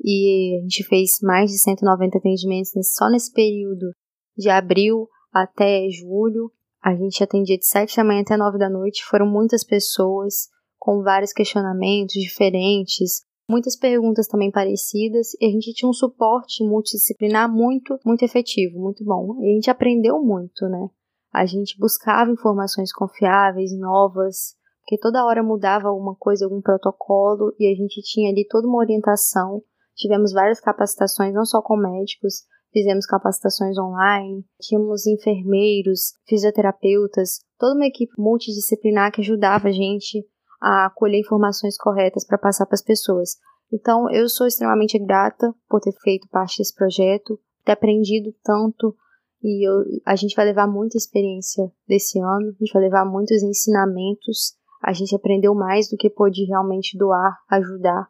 e 0.00 0.58
a 0.58 0.62
gente 0.62 0.84
fez 0.84 1.18
mais 1.22 1.50
de 1.50 1.58
190 1.58 2.18
atendimentos 2.18 2.70
só 2.94 3.10
nesse 3.10 3.32
período 3.32 3.90
de 4.38 4.48
abril 4.48 5.08
até 5.32 5.88
julho. 5.90 6.50
A 6.82 6.94
gente 6.94 7.22
atendia 7.22 7.58
de 7.58 7.66
7 7.66 7.96
da 7.96 8.04
manhã 8.04 8.22
até 8.22 8.36
9 8.36 8.58
da 8.58 8.70
noite. 8.70 9.04
Foram 9.04 9.26
muitas 9.26 9.64
pessoas 9.64 10.48
com 10.78 11.02
vários 11.02 11.32
questionamentos 11.32 12.14
diferentes, 12.14 13.22
muitas 13.48 13.76
perguntas 13.76 14.26
também 14.26 14.50
parecidas, 14.50 15.34
e 15.38 15.44
a 15.44 15.50
gente 15.50 15.74
tinha 15.74 15.88
um 15.88 15.92
suporte 15.92 16.64
multidisciplinar 16.64 17.52
muito, 17.52 17.98
muito 18.04 18.24
efetivo, 18.24 18.80
muito 18.80 19.04
bom. 19.04 19.36
E 19.42 19.50
a 19.50 19.54
gente 19.54 19.70
aprendeu 19.70 20.22
muito, 20.22 20.66
né? 20.68 20.88
A 21.32 21.44
gente 21.44 21.78
buscava 21.78 22.30
informações 22.30 22.92
confiáveis, 22.92 23.76
novas, 23.78 24.56
porque 24.80 24.98
toda 24.98 25.24
hora 25.24 25.42
mudava 25.42 25.88
alguma 25.88 26.16
coisa, 26.16 26.44
algum 26.44 26.60
protocolo, 26.60 27.54
e 27.58 27.70
a 27.70 27.74
gente 27.76 28.00
tinha 28.02 28.30
ali 28.30 28.46
toda 28.48 28.66
uma 28.66 28.78
orientação. 28.78 29.62
Tivemos 29.94 30.32
várias 30.32 30.60
capacitações, 30.60 31.34
não 31.34 31.44
só 31.44 31.60
com 31.60 31.76
médicos, 31.76 32.44
fizemos 32.72 33.06
capacitações 33.06 33.76
online, 33.78 34.44
tínhamos 34.60 35.06
enfermeiros, 35.06 36.14
fisioterapeutas, 36.26 37.40
toda 37.58 37.74
uma 37.74 37.86
equipe 37.86 38.12
multidisciplinar 38.18 39.12
que 39.12 39.20
ajudava 39.20 39.68
a 39.68 39.72
gente 39.72 40.24
a 40.60 40.90
colher 40.94 41.20
informações 41.20 41.76
corretas 41.76 42.26
para 42.26 42.38
passar 42.38 42.66
para 42.66 42.74
as 42.74 42.82
pessoas. 42.82 43.36
Então, 43.72 44.10
eu 44.10 44.28
sou 44.28 44.46
extremamente 44.46 44.98
grata 44.98 45.54
por 45.68 45.80
ter 45.80 45.92
feito 46.02 46.28
parte 46.28 46.58
desse 46.58 46.74
projeto, 46.74 47.38
ter 47.64 47.72
aprendido 47.72 48.34
tanto 48.42 48.94
e 49.42 49.66
eu, 49.66 49.84
a 50.04 50.14
gente 50.16 50.36
vai 50.36 50.44
levar 50.44 50.66
muita 50.66 50.98
experiência 50.98 51.70
desse 51.88 52.18
ano, 52.18 52.48
a 52.48 52.64
gente 52.64 52.72
vai 52.72 52.82
levar 52.82 53.06
muitos 53.06 53.42
ensinamentos, 53.42 54.54
a 54.82 54.92
gente 54.92 55.14
aprendeu 55.14 55.54
mais 55.54 55.88
do 55.88 55.96
que 55.96 56.10
pôde 56.10 56.44
realmente 56.44 56.96
doar, 56.98 57.38
ajudar. 57.48 58.06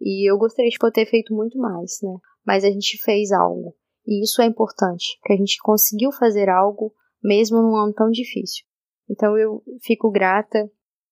E 0.00 0.30
eu 0.30 0.36
gostaria 0.36 0.70
de 0.70 0.78
poder 0.78 0.92
ter 0.92 1.06
feito 1.06 1.34
muito 1.34 1.58
mais, 1.58 1.98
né? 2.02 2.14
Mas 2.46 2.64
a 2.64 2.70
gente 2.70 3.02
fez 3.02 3.30
algo. 3.32 3.74
E 4.06 4.24
isso 4.24 4.40
é 4.42 4.46
importante, 4.46 5.18
que 5.24 5.32
a 5.32 5.36
gente 5.36 5.58
conseguiu 5.62 6.10
fazer 6.12 6.48
algo 6.48 6.92
mesmo 7.22 7.60
num 7.60 7.76
ano 7.76 7.92
tão 7.92 8.10
difícil. 8.10 8.64
Então 9.08 9.36
eu 9.36 9.62
fico 9.82 10.10
grata 10.10 10.70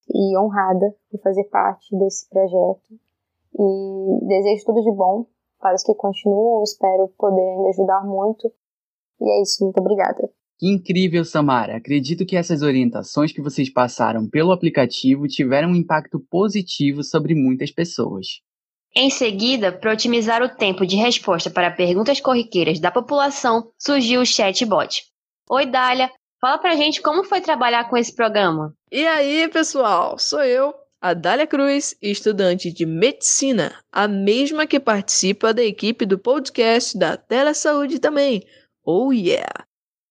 e 0.09 0.37
honrada 0.37 0.95
por 1.11 1.21
fazer 1.21 1.43
parte 1.45 1.95
desse 1.97 2.27
projeto 2.29 2.99
e 3.53 4.27
desejo 4.27 4.65
tudo 4.65 4.81
de 4.81 4.91
bom 4.95 5.25
para 5.59 5.75
os 5.75 5.83
que 5.83 5.93
continuam. 5.93 6.63
Espero 6.63 7.09
poder 7.17 7.41
ainda 7.41 7.69
ajudar 7.69 8.03
muito. 8.05 8.51
E 9.21 9.29
é 9.29 9.41
isso, 9.41 9.63
muito 9.63 9.79
obrigada. 9.79 10.29
Que 10.57 10.67
incrível, 10.67 11.23
Samara! 11.23 11.77
Acredito 11.77 12.25
que 12.25 12.35
essas 12.35 12.61
orientações 12.61 13.31
que 13.31 13.41
vocês 13.41 13.71
passaram 13.71 14.27
pelo 14.27 14.51
aplicativo 14.51 15.27
tiveram 15.27 15.69
um 15.69 15.75
impacto 15.75 16.19
positivo 16.19 17.03
sobre 17.03 17.33
muitas 17.33 17.71
pessoas. 17.71 18.41
Em 18.95 19.09
seguida, 19.09 19.71
para 19.71 19.93
otimizar 19.93 20.41
o 20.41 20.49
tempo 20.49 20.85
de 20.85 20.95
resposta 20.95 21.49
para 21.49 21.71
perguntas 21.71 22.19
corriqueiras 22.19 22.79
da 22.79 22.91
população, 22.91 23.71
surgiu 23.77 24.21
o 24.21 24.25
chatbot. 24.25 25.03
Oi, 25.49 25.65
Dália, 25.67 26.11
fala 26.41 26.57
pra 26.57 26.75
gente 26.75 27.01
como 27.01 27.23
foi 27.23 27.39
trabalhar 27.39 27.87
com 27.89 27.95
esse 27.95 28.15
programa. 28.15 28.73
E 28.91 29.05
aí, 29.05 29.47
pessoal, 29.47 30.17
sou 30.17 30.43
eu, 30.43 30.73
a 30.99 31.13
Dália 31.13 31.45
Cruz, 31.45 31.95
estudante 32.01 32.71
de 32.73 32.85
medicina, 32.85 33.73
a 33.91 34.07
mesma 34.07 34.65
que 34.65 34.79
participa 34.79 35.53
da 35.53 35.63
equipe 35.63 36.05
do 36.05 36.17
podcast 36.17 36.97
da 36.97 37.15
Telesaúde 37.15 37.99
também. 37.99 38.43
Oh 38.83 39.13
yeah! 39.13 39.65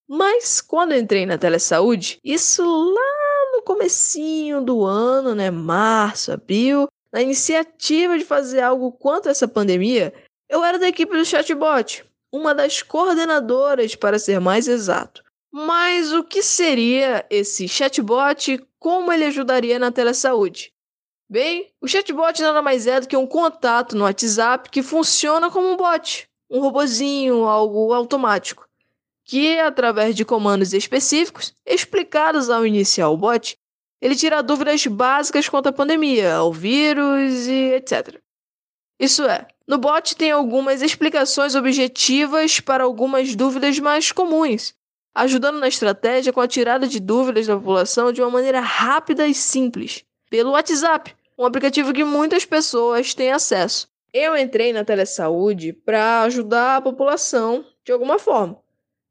Mas 0.08 0.61
quando 0.61 0.94
entrei 0.94 1.26
na 1.26 1.37
Telesaúde, 1.37 2.18
isso 2.25 2.62
lá 2.62 3.52
no 3.52 3.62
comecinho 3.62 4.62
do 4.62 4.85
ano, 4.85 5.35
né, 5.35 5.50
março, 5.50 6.32
abril, 6.32 6.87
na 7.18 7.22
iniciativa 7.22 8.16
de 8.16 8.25
fazer 8.25 8.60
algo 8.60 8.92
contra 8.92 9.32
essa 9.32 9.48
pandemia, 9.48 10.14
eu 10.48 10.62
era 10.62 10.78
da 10.78 10.87
equipe 10.87 11.16
do 11.16 11.25
chatbot, 11.25 12.04
uma 12.32 12.54
das 12.54 12.80
coordenadoras 12.80 13.96
para 13.96 14.20
ser 14.20 14.38
mais 14.38 14.68
exato. 14.68 15.25
Mas 15.52 16.12
o 16.12 16.22
que 16.22 16.44
seria 16.44 17.26
esse 17.28 17.66
chatbot? 17.66 18.64
Como 18.78 19.12
ele 19.12 19.25
ajudaria 19.25 19.80
na 19.80 19.90
telesaúde? 19.90 20.72
Bem, 21.28 21.72
o 21.80 21.88
chatbot 21.88 22.40
nada 22.40 22.62
mais 22.62 22.87
é 22.87 23.00
do 23.00 23.08
que 23.08 23.16
um 23.16 23.26
contato 23.26 23.96
no 23.96 24.04
WhatsApp 24.04 24.70
que 24.70 24.80
funciona 24.80 25.50
como 25.50 25.72
um 25.72 25.76
bot, 25.76 26.28
um 26.48 26.60
robozinho, 26.60 27.48
algo 27.48 27.92
automático, 27.92 28.64
que 29.25 29.58
através 29.58 30.14
de 30.14 30.25
comandos 30.25 30.72
específicos 30.72 31.52
explicados 31.66 32.48
ao 32.48 32.64
iniciar 32.64 33.08
o 33.08 33.16
bot, 33.16 33.57
ele 34.00 34.14
tira 34.14 34.42
dúvidas 34.42 34.86
básicas 34.86 35.48
quanto 35.48 35.68
à 35.68 35.72
pandemia, 35.72 36.34
ao 36.34 36.52
vírus 36.52 37.46
e 37.46 37.74
etc. 37.74 38.20
Isso 38.98 39.24
é, 39.24 39.46
no 39.66 39.78
bot 39.78 40.16
tem 40.16 40.30
algumas 40.30 40.82
explicações 40.82 41.54
objetivas 41.54 42.58
para 42.58 42.84
algumas 42.84 43.34
dúvidas 43.34 43.78
mais 43.78 44.10
comuns, 44.10 44.74
ajudando 45.14 45.58
na 45.58 45.68
estratégia 45.68 46.32
com 46.32 46.40
a 46.40 46.48
tirada 46.48 46.86
de 46.86 46.98
dúvidas 46.98 47.46
da 47.46 47.56
população 47.56 48.12
de 48.12 48.20
uma 48.20 48.30
maneira 48.30 48.60
rápida 48.60 49.26
e 49.26 49.34
simples, 49.34 50.04
pelo 50.30 50.52
WhatsApp, 50.52 51.14
um 51.36 51.44
aplicativo 51.44 51.92
que 51.92 52.04
muitas 52.04 52.44
pessoas 52.44 53.14
têm 53.14 53.30
acesso. 53.30 53.88
Eu 54.12 54.36
entrei 54.36 54.72
na 54.72 54.84
telesaúde 54.84 55.72
para 55.72 56.22
ajudar 56.22 56.76
a 56.76 56.80
população 56.80 57.64
de 57.84 57.92
alguma 57.92 58.18
forma. 58.18 58.58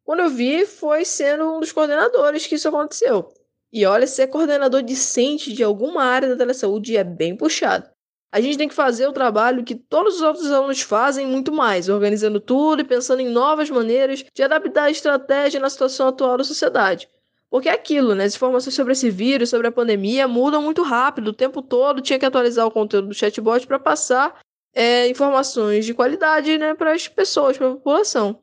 Quando 0.04 0.22
eu 0.22 0.30
vi, 0.30 0.66
foi 0.66 1.06
sendo 1.06 1.56
um 1.56 1.60
dos 1.60 1.72
coordenadores 1.72 2.48
que 2.48 2.56
isso 2.56 2.68
aconteceu. 2.68 3.30
E 3.72 3.86
olha, 3.86 4.08
ser 4.08 4.28
coordenador 4.28 4.82
decente 4.82 5.52
de 5.52 5.64
alguma 5.64 6.04
área 6.04 6.30
da 6.30 6.38
telesaúde 6.38 6.96
é 6.96 7.04
bem 7.04 7.36
puxado. 7.36 7.90
A 8.32 8.42
gente 8.42 8.58
tem 8.58 8.68
que 8.68 8.74
fazer 8.76 9.08
o 9.08 9.14
trabalho 9.14 9.64
que 9.64 9.76
todos 9.76 10.16
os 10.16 10.22
outros 10.22 10.52
alunos 10.52 10.82
fazem 10.82 11.26
muito 11.26 11.52
mais, 11.52 11.88
organizando 11.88 12.40
tudo 12.40 12.82
e 12.82 12.86
pensando 12.86 13.22
em 13.22 13.30
novas 13.30 13.70
maneiras 13.70 14.24
de 14.34 14.44
adaptar 14.44 14.84
a 14.84 14.92
estratégia 14.92 15.60
na 15.60 15.70
situação 15.70 16.08
atual 16.08 16.38
da 16.38 16.44
sociedade. 16.44 17.10
Porque 17.50 17.70
é 17.70 17.72
aquilo, 17.72 18.14
né? 18.14 18.26
As 18.26 18.36
informações 18.36 18.76
sobre 18.76 18.94
esse 18.94 19.10
vírus, 19.10 19.50
sobre 19.50 19.68
a 19.68 19.72
pandemia, 19.72 20.28
mudam 20.28 20.62
muito 20.62 20.84
rápido. 20.84 21.30
O 21.30 21.34
tempo 21.34 21.62
todo 21.62 22.02
tinha 22.02 22.20
que 22.20 22.26
atualizar 22.26 22.68
o 22.68 22.72
conteúdo 22.72 23.08
do 23.08 23.14
chatbot 23.14 23.66
para 23.66 23.80
passar 23.80 24.40
é, 24.74 25.08
informações 25.10 25.86
de 25.86 25.94
qualidade 25.94 26.58
né, 26.58 26.74
para 26.74 26.92
as 26.92 27.08
pessoas, 27.08 27.58
para 27.58 27.68
a 27.68 27.72
população. 27.72 28.38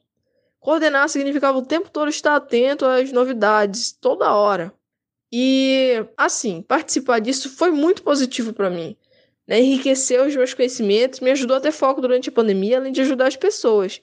Coordenar 0.59 1.09
significava 1.11 1.59
o 1.59 1.67
tempo 1.67 1.91
todo 1.91 2.09
estar 2.09 2.35
atento 2.35 2.87
às 2.87 3.13
novidades, 3.13 3.93
toda 3.93 4.35
hora. 4.35 4.73
E, 5.37 6.07
assim, 6.17 6.63
participar 6.63 7.19
disso 7.19 7.51
foi 7.51 7.73
muito 7.73 8.05
positivo 8.05 8.53
para 8.53 8.71
mim. 8.71 8.97
Né? 9.49 9.59
Enriqueceu 9.59 10.25
os 10.25 10.37
meus 10.37 10.55
conhecimentos, 10.55 11.19
me 11.19 11.33
ajudou 11.33 11.57
a 11.57 11.61
ter 11.61 11.73
foco 11.73 12.01
durante 12.01 12.29
a 12.29 12.33
pandemia, 12.33 12.79
além 12.79 12.93
de 12.93 13.01
ajudar 13.01 13.27
as 13.27 13.35
pessoas. 13.35 14.01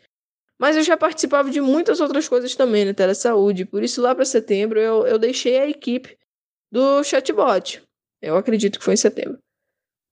Mas 0.59 0.75
eu 0.75 0.83
já 0.83 0.97
participava 0.97 1.49
de 1.49 1.61
muitas 1.61 2.01
outras 2.01 2.27
coisas 2.27 2.53
também 2.53 2.83
na 2.83 2.93
telesaúde, 2.93 3.63
por 3.63 3.81
isso 3.81 4.01
lá 4.01 4.13
para 4.13 4.25
setembro 4.25 4.77
eu, 4.77 5.07
eu 5.07 5.17
deixei 5.17 5.57
a 5.57 5.69
equipe 5.69 6.17
do 6.69 7.01
chatbot. 7.01 7.81
Eu 8.21 8.35
acredito 8.35 8.77
que 8.77 8.83
foi 8.83 8.95
em 8.95 8.97
setembro. 8.97 9.39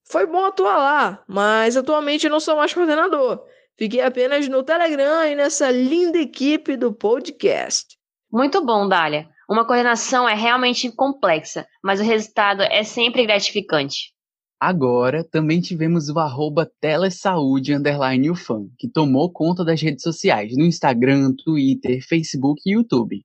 Foi 0.07 0.25
bom 0.25 0.45
atuar 0.45 0.77
lá, 0.77 1.23
mas 1.27 1.75
atualmente 1.75 2.29
não 2.29 2.39
sou 2.39 2.55
mais 2.55 2.73
coordenador. 2.73 3.45
Fiquei 3.77 3.99
apenas 3.99 4.47
no 4.47 4.63
Telegram 4.63 5.25
e 5.25 5.35
nessa 5.35 5.69
linda 5.69 6.17
equipe 6.17 6.77
do 6.77 6.93
podcast. 6.93 7.97
Muito 8.31 8.65
bom, 8.65 8.87
Dália. 8.87 9.27
Uma 9.49 9.65
coordenação 9.65 10.29
é 10.29 10.35
realmente 10.35 10.91
complexa, 10.91 11.65
mas 11.83 11.99
o 11.99 12.03
resultado 12.03 12.61
é 12.61 12.83
sempre 12.83 13.25
gratificante. 13.25 14.13
Agora, 14.61 15.23
também 15.23 15.59
tivemos 15.59 16.07
o 16.07 16.19
arroba 16.19 16.69
telesaude 16.79 17.73
underline 17.73 18.29
ufan, 18.29 18.67
que 18.77 18.87
tomou 18.87 19.31
conta 19.31 19.65
das 19.65 19.81
redes 19.81 20.03
sociais 20.03 20.55
no 20.55 20.65
Instagram, 20.65 21.33
Twitter, 21.33 21.99
Facebook 22.07 22.61
e 22.63 22.73
YouTube. 22.73 23.23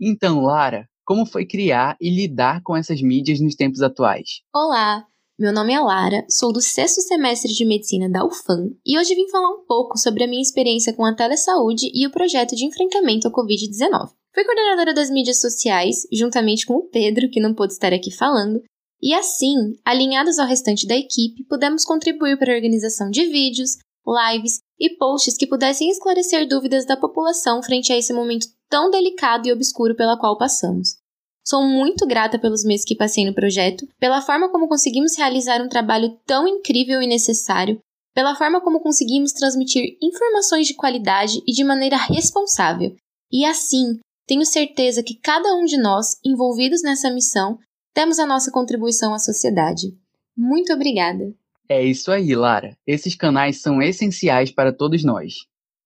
Então, 0.00 0.40
Lara, 0.40 0.88
como 1.04 1.24
foi 1.24 1.46
criar 1.46 1.96
e 2.00 2.10
lidar 2.10 2.62
com 2.64 2.76
essas 2.76 3.00
mídias 3.00 3.38
nos 3.38 3.54
tempos 3.54 3.80
atuais? 3.80 4.40
Olá, 4.52 5.04
meu 5.38 5.52
nome 5.52 5.72
é 5.72 5.78
Lara, 5.78 6.24
sou 6.28 6.52
do 6.52 6.60
sexto 6.60 7.00
semestre 7.00 7.52
de 7.52 7.64
medicina 7.64 8.10
da 8.10 8.24
UFAM 8.24 8.70
e 8.84 8.98
hoje 8.98 9.14
vim 9.14 9.28
falar 9.28 9.50
um 9.50 9.64
pouco 9.64 9.96
sobre 9.96 10.24
a 10.24 10.26
minha 10.26 10.42
experiência 10.42 10.92
com 10.92 11.04
a 11.04 11.14
telesaúde 11.14 11.86
e 11.94 12.08
o 12.08 12.10
projeto 12.10 12.56
de 12.56 12.64
enfrentamento 12.64 13.28
ao 13.28 13.32
Covid-19. 13.32 14.19
Fui 14.34 14.44
coordenadora 14.44 14.94
das 14.94 15.10
mídias 15.10 15.40
sociais, 15.40 16.06
juntamente 16.12 16.64
com 16.64 16.74
o 16.74 16.88
Pedro, 16.88 17.28
que 17.30 17.40
não 17.40 17.54
pôde 17.54 17.72
estar 17.72 17.92
aqui 17.92 18.10
falando, 18.10 18.62
e 19.02 19.14
assim, 19.14 19.78
alinhados 19.84 20.38
ao 20.38 20.46
restante 20.46 20.86
da 20.86 20.94
equipe, 20.94 21.44
pudemos 21.44 21.84
contribuir 21.84 22.38
para 22.38 22.52
a 22.52 22.56
organização 22.56 23.10
de 23.10 23.26
vídeos, 23.26 23.78
lives 24.06 24.60
e 24.78 24.90
posts 24.96 25.36
que 25.36 25.46
pudessem 25.46 25.90
esclarecer 25.90 26.46
dúvidas 26.46 26.84
da 26.84 26.96
população 26.96 27.62
frente 27.62 27.92
a 27.92 27.96
esse 27.96 28.12
momento 28.12 28.46
tão 28.68 28.90
delicado 28.90 29.48
e 29.48 29.52
obscuro 29.52 29.96
pela 29.96 30.18
qual 30.18 30.36
passamos. 30.36 30.96
Sou 31.44 31.62
muito 31.62 32.06
grata 32.06 32.38
pelos 32.38 32.62
meses 32.62 32.84
que 32.84 32.94
passei 32.94 33.24
no 33.24 33.34
projeto, 33.34 33.86
pela 33.98 34.20
forma 34.20 34.50
como 34.50 34.68
conseguimos 34.68 35.16
realizar 35.16 35.60
um 35.62 35.68
trabalho 35.68 36.16
tão 36.26 36.46
incrível 36.46 37.00
e 37.00 37.06
necessário, 37.06 37.80
pela 38.14 38.36
forma 38.36 38.60
como 38.60 38.80
conseguimos 38.80 39.32
transmitir 39.32 39.96
informações 40.02 40.66
de 40.66 40.74
qualidade 40.74 41.42
e 41.46 41.52
de 41.52 41.64
maneira 41.64 41.96
responsável. 41.96 42.94
E 43.32 43.44
assim, 43.44 43.98
tenho 44.30 44.46
certeza 44.46 45.02
que 45.02 45.18
cada 45.20 45.56
um 45.56 45.64
de 45.64 45.76
nós 45.76 46.16
envolvidos 46.24 46.84
nessa 46.84 47.10
missão 47.10 47.58
temos 47.92 48.20
a 48.20 48.24
nossa 48.24 48.48
contribuição 48.52 49.12
à 49.12 49.18
sociedade. 49.18 49.88
Muito 50.36 50.72
obrigada! 50.72 51.34
É 51.68 51.82
isso 51.82 52.12
aí, 52.12 52.32
Lara. 52.36 52.78
Esses 52.86 53.16
canais 53.16 53.60
são 53.60 53.82
essenciais 53.82 54.52
para 54.52 54.72
todos 54.72 55.02
nós. 55.02 55.34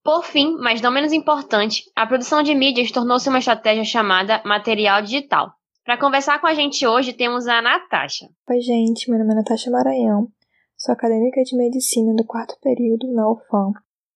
Por 0.05 0.23
fim, 0.23 0.59
mas 0.59 0.83
não 0.83 0.91
menos 0.91 1.11
importante, 1.11 1.85
a 1.97 2.07
produção 2.07 2.43
de 2.43 2.55
mídias 2.55 2.91
tornou-se 2.91 3.27
uma 3.31 3.39
estratégia 3.39 3.83
chamada 3.83 4.43
material 4.45 5.01
digital. 5.01 5.51
Para 5.83 5.99
conversar 5.99 6.39
com 6.39 6.47
a 6.47 6.53
gente 6.53 6.87
hoje 6.87 7.15
temos 7.15 7.47
a 7.47 7.63
Natasha. 7.63 8.27
Oi, 8.51 8.61
gente, 8.61 9.09
meu 9.09 9.19
nome 9.21 9.33
é 9.33 9.37
Natasha 9.37 9.71
Maranhão, 9.71 10.29
sou 10.77 10.93
acadêmica 10.93 11.43
de 11.43 11.57
medicina 11.57 12.13
do 12.15 12.27
quarto 12.27 12.57
período 12.61 13.11
na 13.11 13.27
UFAM 13.27 13.73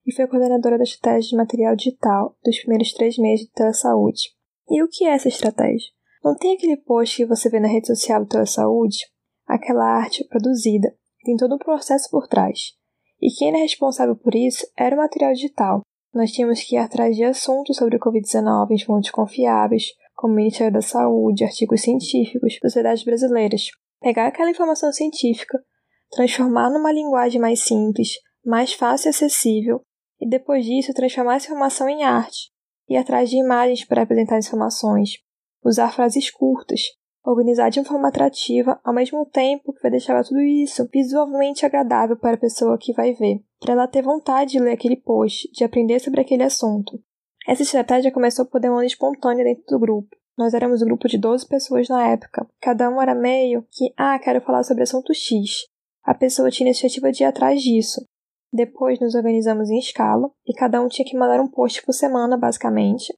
e 0.09 0.15
fui 0.15 0.27
coordenadora 0.27 0.79
da 0.79 0.85
estratégia 0.85 1.29
de 1.29 1.37
material 1.37 1.77
digital 1.77 2.35
dos 2.43 2.59
primeiros 2.61 2.95
três 2.95 3.19
meses 3.19 3.45
de 3.45 3.53
telesaúde. 3.53 4.31
E 4.71 4.83
o 4.83 4.89
que 4.89 5.05
é 5.05 5.11
essa 5.11 5.29
estratégia? 5.29 5.91
Não 6.25 6.35
tem 6.35 6.55
aquele 6.55 6.79
post 6.79 7.19
que 7.19 7.27
você 7.27 7.51
vê 7.51 7.61
na 7.61 7.69
rede 7.69 7.89
social 7.89 8.25
do 8.25 8.47
Saúde? 8.47 9.07
Aquela 9.47 9.85
arte 9.85 10.27
produzida. 10.27 10.95
Tem 11.25 11.37
todo 11.37 11.57
um 11.57 11.59
processo 11.59 12.09
por 12.11 12.27
trás. 12.27 12.73
E 13.21 13.31
quem 13.31 13.49
era 13.49 13.59
responsável 13.59 14.17
por 14.17 14.35
isso 14.35 14.67
era 14.79 14.97
o 14.97 14.99
material 14.99 15.35
digital. 15.35 15.83
Nós 16.15 16.33
tínhamos 16.33 16.63
que 16.63 16.77
ir 16.77 16.79
atrás 16.79 17.15
de 17.15 17.25
assuntos 17.25 17.77
sobre 17.77 17.97
o 17.97 18.01
Covid-19 18.01 18.71
em 18.71 18.83
fontes 18.83 19.11
confiáveis, 19.11 19.89
como 20.15 20.33
o 20.33 20.37
Ministério 20.37 20.73
da 20.73 20.81
Saúde, 20.81 21.45
artigos 21.45 21.83
científicos, 21.83 22.59
sociedades 22.63 23.05
brasileiras. 23.05 23.69
Pegar 24.01 24.27
aquela 24.27 24.51
informação 24.51 24.91
científica, 24.91 25.63
transformar 26.11 26.71
numa 26.71 26.93
linguagem 26.93 27.39
mais 27.41 27.61
simples, 27.61 28.13
mais 28.45 28.73
fácil 28.73 29.09
e 29.09 29.11
acessível, 29.11 29.83
e 30.21 30.29
depois 30.29 30.65
disso 30.65 30.93
transformar 30.95 31.37
essa 31.37 31.47
informação 31.47 31.89
em 31.89 32.05
arte, 32.05 32.51
e 32.89 32.97
atrás 32.97 33.31
de 33.31 33.37
imagens 33.37 33.85
para 33.85 34.03
apresentar 34.03 34.39
informações, 34.39 35.19
usar 35.65 35.93
frases 35.93 36.31
curtas, 36.31 36.81
organizar 37.25 37.71
de 37.71 37.79
uma 37.79 37.87
forma 37.87 38.09
atrativa, 38.09 38.81
ao 38.83 38.95
mesmo 38.95 39.27
tempo 39.27 39.73
que 39.73 39.83
vai 39.83 39.91
deixar 39.91 40.23
tudo 40.25 40.41
isso 40.41 40.89
visualmente 40.93 41.67
agradável 41.67 42.17
para 42.17 42.35
a 42.35 42.41
pessoa 42.41 42.79
que 42.79 42.93
vai 42.93 43.13
ver, 43.13 43.43
para 43.61 43.73
ela 43.73 43.87
ter 43.87 44.03
vontade 44.03 44.53
de 44.53 44.61
ler 44.61 44.73
aquele 44.73 44.97
post, 44.97 45.51
de 45.53 45.65
aprender 45.65 46.01
sobre 46.01 46.21
aquele 46.21 46.43
assunto. 46.43 46.99
Essa 47.47 47.63
estratégia 47.63 48.13
começou 48.13 48.47
por 48.47 48.61
demanda 48.61 48.87
espontânea 48.87 49.45
dentro 49.45 49.65
do 49.69 49.79
grupo. 49.79 50.17
Nós 50.37 50.55
éramos 50.55 50.83
um 50.83 50.87
grupo 50.87 51.09
de 51.09 51.19
12 51.19 51.49
pessoas 51.49 51.89
na 51.89 52.09
época. 52.09 52.47
Cada 52.61 52.89
um 52.89 53.01
era 53.01 53.15
meio 53.15 53.67
que, 53.71 53.93
ah, 53.97 54.19
quero 54.19 54.41
falar 54.41 54.63
sobre 54.63 54.85
assunto 54.85 55.13
X. 55.13 55.67
A 56.05 56.15
pessoa 56.15 56.51
tinha 56.51 56.69
a 56.69 56.71
iniciativa 56.71 57.11
de 57.11 57.23
ir 57.23 57.27
atrás 57.27 57.61
disso. 57.61 58.07
Depois 58.53 58.99
nos 58.99 59.15
organizamos 59.15 59.69
em 59.69 59.79
escala 59.79 60.31
e 60.47 60.55
cada 60.55 60.81
um 60.81 60.89
tinha 60.89 61.07
que 61.07 61.17
mandar 61.17 61.41
um 61.41 61.49
post 61.49 61.85
por 61.85 61.93
semana, 61.93 62.37
basicamente, 62.37 63.13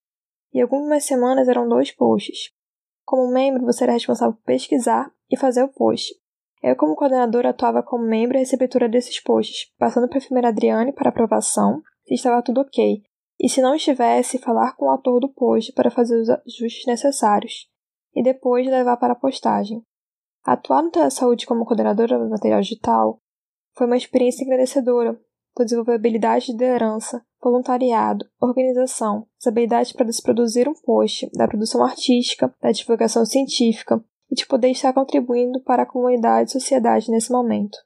e 0.53 0.61
algumas 0.61 1.05
semanas 1.05 1.49
eram 1.49 1.69
dois 1.69 1.93
posts. 1.93 2.51
Como 3.05 3.33
membro, 3.33 3.65
você 3.65 3.85
era 3.85 3.93
responsável 3.93 4.35
por 4.35 4.43
pesquisar 4.43 5.13
e 5.31 5.37
fazer 5.37 5.63
o 5.63 5.69
post. 5.69 6.15
Eu, 6.63 6.77
como 6.77 6.97
coordenadora, 6.97 7.51
atuava 7.51 7.83
como 7.83 8.05
membro 8.05 8.37
e 8.37 8.41
receptora 8.41 8.89
desses 8.89 9.23
posts, 9.23 9.73
passando 9.79 10.09
para 10.09 10.19
a 10.19 10.21
enfermeira 10.21 10.49
Adriane 10.49 10.93
para 10.93 11.09
aprovação, 11.09 11.81
se 12.07 12.15
estava 12.15 12.43
tudo 12.43 12.61
ok, 12.61 13.03
e 13.39 13.49
se 13.49 13.63
não 13.63 13.75
estivesse, 13.75 14.39
falar 14.39 14.77
com 14.77 14.87
o 14.87 14.91
autor 14.91 15.21
do 15.21 15.33
post 15.33 15.73
para 15.73 15.91
fazer 15.91 16.21
os 16.21 16.29
ajustes 16.29 16.87
necessários, 16.87 17.67
e 18.15 18.23
depois 18.23 18.67
levar 18.67 18.97
para 18.99 19.15
a 19.15 19.17
postagem. 19.17 19.83
Atuar 20.45 20.83
no 20.83 20.91
Telesaúde 20.91 21.47
como 21.47 21.65
coordenadora 21.65 22.19
do 22.19 22.29
material 22.29 22.61
digital 22.61 23.21
foi 23.81 23.87
uma 23.87 23.97
experiência 23.97 24.45
agradecedora, 24.45 25.19
por 25.55 25.65
desenvolver 25.65 25.95
habilidades 25.95 26.45
de 26.45 26.53
liderança, 26.53 27.25
voluntariado, 27.43 28.27
organização, 28.39 29.27
as 29.39 29.47
habilidades 29.47 29.91
para 29.91 30.13
se 30.13 30.23
produzir 30.23 30.69
um 30.69 30.75
post, 30.85 31.31
da 31.33 31.49
produção 31.49 31.83
artística, 31.83 32.55
da 32.61 32.73
divulgação 32.73 33.25
científica 33.25 34.05
e 34.31 34.35
de 34.35 34.47
poder 34.47 34.69
estar 34.69 34.93
contribuindo 34.93 35.63
para 35.63 35.85
a 35.85 35.87
comunidade 35.87 36.51
e 36.51 36.53
sociedade 36.53 37.11
nesse 37.11 37.33
momento. 37.33 37.79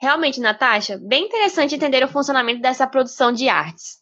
Realmente, 0.00 0.38
Natasha, 0.38 0.98
bem 0.98 1.24
interessante 1.24 1.74
entender 1.74 2.04
o 2.04 2.08
funcionamento 2.08 2.62
dessa 2.62 2.86
produção 2.86 3.32
de 3.32 3.48
artes. 3.48 3.96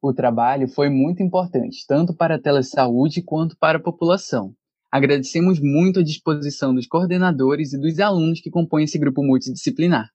O 0.00 0.14
trabalho 0.14 0.66
foi 0.66 0.88
muito 0.88 1.22
importante, 1.22 1.84
tanto 1.86 2.16
para 2.16 2.36
a 2.36 2.40
telesaúde 2.40 3.22
quanto 3.22 3.54
para 3.58 3.76
a 3.76 3.82
população. 3.82 4.54
Agradecemos 4.90 5.60
muito 5.60 6.00
a 6.00 6.02
disposição 6.02 6.74
dos 6.74 6.86
coordenadores 6.86 7.74
e 7.74 7.78
dos 7.78 8.00
alunos 8.00 8.40
que 8.40 8.50
compõem 8.50 8.84
esse 8.84 8.98
grupo 8.98 9.22
multidisciplinar. 9.22 10.08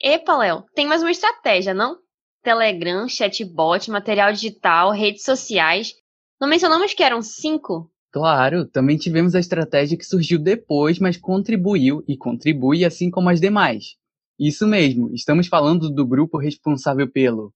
Epa, 0.00 0.36
Léo, 0.36 0.64
tem 0.74 0.86
mais 0.86 1.02
uma 1.02 1.10
estratégia, 1.10 1.74
não? 1.74 1.98
Telegram, 2.42 3.08
chatbot, 3.08 3.90
material 3.90 4.32
digital, 4.32 4.92
redes 4.92 5.24
sociais. 5.24 5.92
Não 6.40 6.48
mencionamos 6.48 6.94
que 6.94 7.02
eram 7.02 7.20
cinco? 7.20 7.90
Claro, 8.12 8.64
também 8.64 8.96
tivemos 8.96 9.34
a 9.34 9.40
estratégia 9.40 9.98
que 9.98 10.06
surgiu 10.06 10.38
depois, 10.38 11.00
mas 11.00 11.16
contribuiu 11.16 12.04
e 12.06 12.16
contribui 12.16 12.84
assim 12.84 13.10
como 13.10 13.28
as 13.28 13.40
demais. 13.40 13.96
Isso 14.38 14.68
mesmo, 14.68 15.12
estamos 15.12 15.48
falando 15.48 15.90
do 15.90 16.06
grupo 16.06 16.38
responsável 16.38 17.10
pelo 17.10 17.52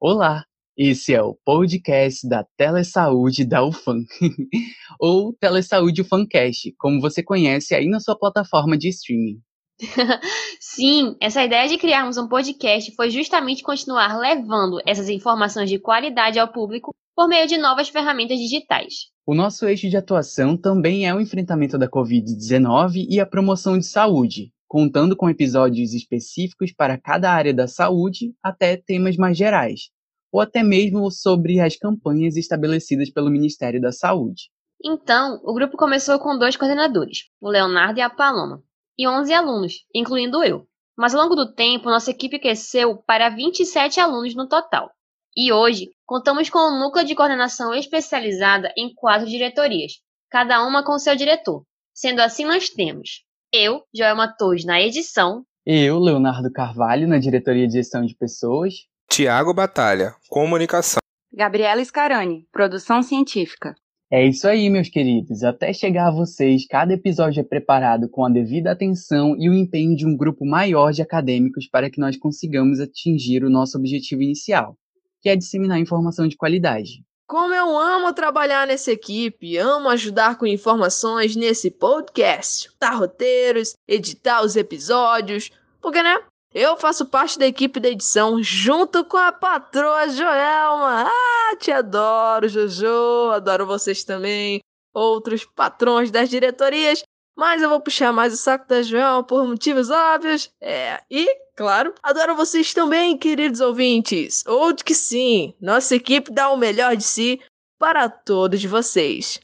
Olá, 0.00 0.44
esse 0.76 1.14
é 1.14 1.22
o 1.22 1.38
podcast 1.44 2.28
da 2.28 2.44
Telesaúde 2.56 3.44
da 3.44 3.64
UFAM, 3.64 4.04
ou 4.98 5.32
Telesaúde 5.32 6.02
UFAMcast, 6.02 6.74
como 6.76 7.00
você 7.00 7.22
conhece 7.22 7.72
aí 7.72 7.88
na 7.88 8.00
sua 8.00 8.18
plataforma 8.18 8.76
de 8.76 8.88
streaming. 8.88 9.40
Sim, 10.60 11.16
essa 11.20 11.42
ideia 11.42 11.68
de 11.68 11.78
criarmos 11.78 12.16
um 12.16 12.28
podcast 12.28 12.94
foi 12.94 13.10
justamente 13.10 13.62
continuar 13.62 14.18
levando 14.18 14.80
essas 14.86 15.08
informações 15.08 15.68
de 15.68 15.78
qualidade 15.78 16.38
ao 16.38 16.52
público 16.52 16.94
por 17.14 17.28
meio 17.28 17.46
de 17.46 17.56
novas 17.56 17.88
ferramentas 17.88 18.38
digitais. 18.38 19.10
O 19.26 19.34
nosso 19.34 19.66
eixo 19.66 19.88
de 19.88 19.96
atuação 19.96 20.56
também 20.56 21.06
é 21.06 21.14
o 21.14 21.20
enfrentamento 21.20 21.78
da 21.78 21.88
Covid-19 21.88 23.06
e 23.08 23.20
a 23.20 23.26
promoção 23.26 23.78
de 23.78 23.86
saúde, 23.86 24.52
contando 24.66 25.16
com 25.16 25.30
episódios 25.30 25.94
específicos 25.94 26.72
para 26.72 26.98
cada 26.98 27.30
área 27.30 27.54
da 27.54 27.68
saúde 27.68 28.34
até 28.42 28.76
temas 28.76 29.16
mais 29.16 29.36
gerais. 29.36 29.90
ou 30.32 30.40
até 30.40 30.64
mesmo 30.64 31.08
sobre 31.12 31.60
as 31.60 31.76
campanhas 31.76 32.36
estabelecidas 32.36 33.08
pelo 33.08 33.30
Ministério 33.30 33.80
da 33.80 33.92
Saúde. 33.92 34.50
Então, 34.84 35.40
o 35.44 35.54
grupo 35.54 35.76
começou 35.76 36.18
com 36.18 36.36
dois 36.36 36.56
coordenadores, 36.56 37.28
o 37.40 37.48
Leonardo 37.48 38.00
e 38.00 38.02
a 38.02 38.10
Paloma, 38.10 38.60
e 38.98 39.06
11 39.06 39.32
alunos, 39.32 39.74
incluindo 39.94 40.42
eu. 40.42 40.66
Mas 40.96 41.14
ao 41.14 41.22
longo 41.22 41.34
do 41.34 41.52
tempo, 41.52 41.90
nossa 41.90 42.10
equipe 42.10 42.38
cresceu 42.38 42.96
para 42.96 43.28
27 43.28 43.98
alunos 43.98 44.34
no 44.34 44.48
total. 44.48 44.90
E 45.36 45.52
hoje, 45.52 45.90
contamos 46.06 46.48
com 46.48 46.58
um 46.58 46.78
núcleo 46.78 47.04
de 47.04 47.14
coordenação 47.14 47.74
especializada 47.74 48.72
em 48.76 48.94
quatro 48.94 49.26
diretorias, 49.26 49.94
cada 50.30 50.64
uma 50.64 50.84
com 50.84 50.98
seu 50.98 51.16
diretor. 51.16 51.64
Sendo 51.92 52.20
assim, 52.20 52.44
nós 52.44 52.68
temos 52.68 53.24
eu, 53.52 53.82
Joelma 53.94 54.34
Torres, 54.36 54.64
na 54.64 54.80
edição. 54.80 55.44
Eu, 55.64 55.98
Leonardo 55.98 56.50
Carvalho, 56.52 57.06
na 57.06 57.18
diretoria 57.18 57.66
de 57.66 57.74
gestão 57.74 58.04
de 58.04 58.14
pessoas. 58.14 58.74
Tiago 59.08 59.54
Batalha, 59.54 60.14
comunicação. 60.28 60.98
Gabriela 61.32 61.84
Scarani, 61.84 62.46
produção 62.52 63.02
científica. 63.02 63.74
É 64.14 64.24
isso 64.24 64.46
aí, 64.46 64.70
meus 64.70 64.88
queridos. 64.88 65.42
Até 65.42 65.72
chegar 65.72 66.06
a 66.06 66.12
vocês, 66.12 66.64
cada 66.68 66.92
episódio 66.94 67.40
é 67.40 67.42
preparado 67.42 68.08
com 68.08 68.24
a 68.24 68.30
devida 68.30 68.70
atenção 68.70 69.34
e 69.36 69.50
o 69.50 69.52
empenho 69.52 69.96
de 69.96 70.06
um 70.06 70.16
grupo 70.16 70.46
maior 70.46 70.92
de 70.92 71.02
acadêmicos 71.02 71.66
para 71.66 71.90
que 71.90 71.98
nós 71.98 72.16
consigamos 72.16 72.78
atingir 72.78 73.42
o 73.42 73.50
nosso 73.50 73.76
objetivo 73.76 74.22
inicial, 74.22 74.76
que 75.20 75.28
é 75.28 75.34
disseminar 75.34 75.80
informação 75.80 76.28
de 76.28 76.36
qualidade. 76.36 77.02
Como 77.26 77.52
eu 77.52 77.76
amo 77.76 78.12
trabalhar 78.12 78.68
nessa 78.68 78.92
equipe, 78.92 79.56
amo 79.56 79.88
ajudar 79.88 80.38
com 80.38 80.46
informações 80.46 81.34
nesse 81.34 81.68
podcast, 81.68 82.70
dar 82.78 82.94
roteiros, 82.94 83.74
editar 83.88 84.44
os 84.44 84.54
episódios, 84.54 85.50
porque 85.82 86.00
né? 86.00 86.20
Eu 86.54 86.76
faço 86.76 87.04
parte 87.06 87.36
da 87.36 87.48
equipe 87.48 87.80
da 87.80 87.88
edição 87.88 88.40
junto 88.40 89.04
com 89.06 89.16
a 89.16 89.32
patroa 89.32 90.08
Joelma. 90.08 91.08
Ah, 91.08 91.33
te 91.56 91.70
adoro, 91.70 92.48
Jojo, 92.48 93.30
adoro 93.32 93.66
vocês 93.66 94.04
também. 94.04 94.60
Outros 94.92 95.44
patrões 95.44 96.10
das 96.10 96.28
diretorias 96.28 97.02
mas 97.36 97.62
eu 97.62 97.68
vou 97.68 97.80
puxar 97.80 98.12
mais 98.12 98.32
o 98.32 98.36
saco 98.36 98.68
da 98.68 98.82
João 98.82 99.24
por 99.24 99.46
motivos 99.46 99.90
óbvios. 99.90 100.50
É, 100.60 101.02
e, 101.10 101.26
claro, 101.56 101.92
adoro 102.02 102.36
vocês 102.36 102.72
também, 102.72 103.18
queridos 103.18 103.60
ouvintes. 103.60 104.44
Ou 104.46 104.72
de 104.72 104.84
que 104.84 104.94
sim, 104.94 105.54
nossa 105.60 105.96
equipe 105.96 106.32
dá 106.32 106.50
o 106.50 106.56
melhor 106.56 106.96
de 106.96 107.02
si 107.02 107.40
para 107.78 108.08
todos 108.08 108.64
vocês. 108.64 109.40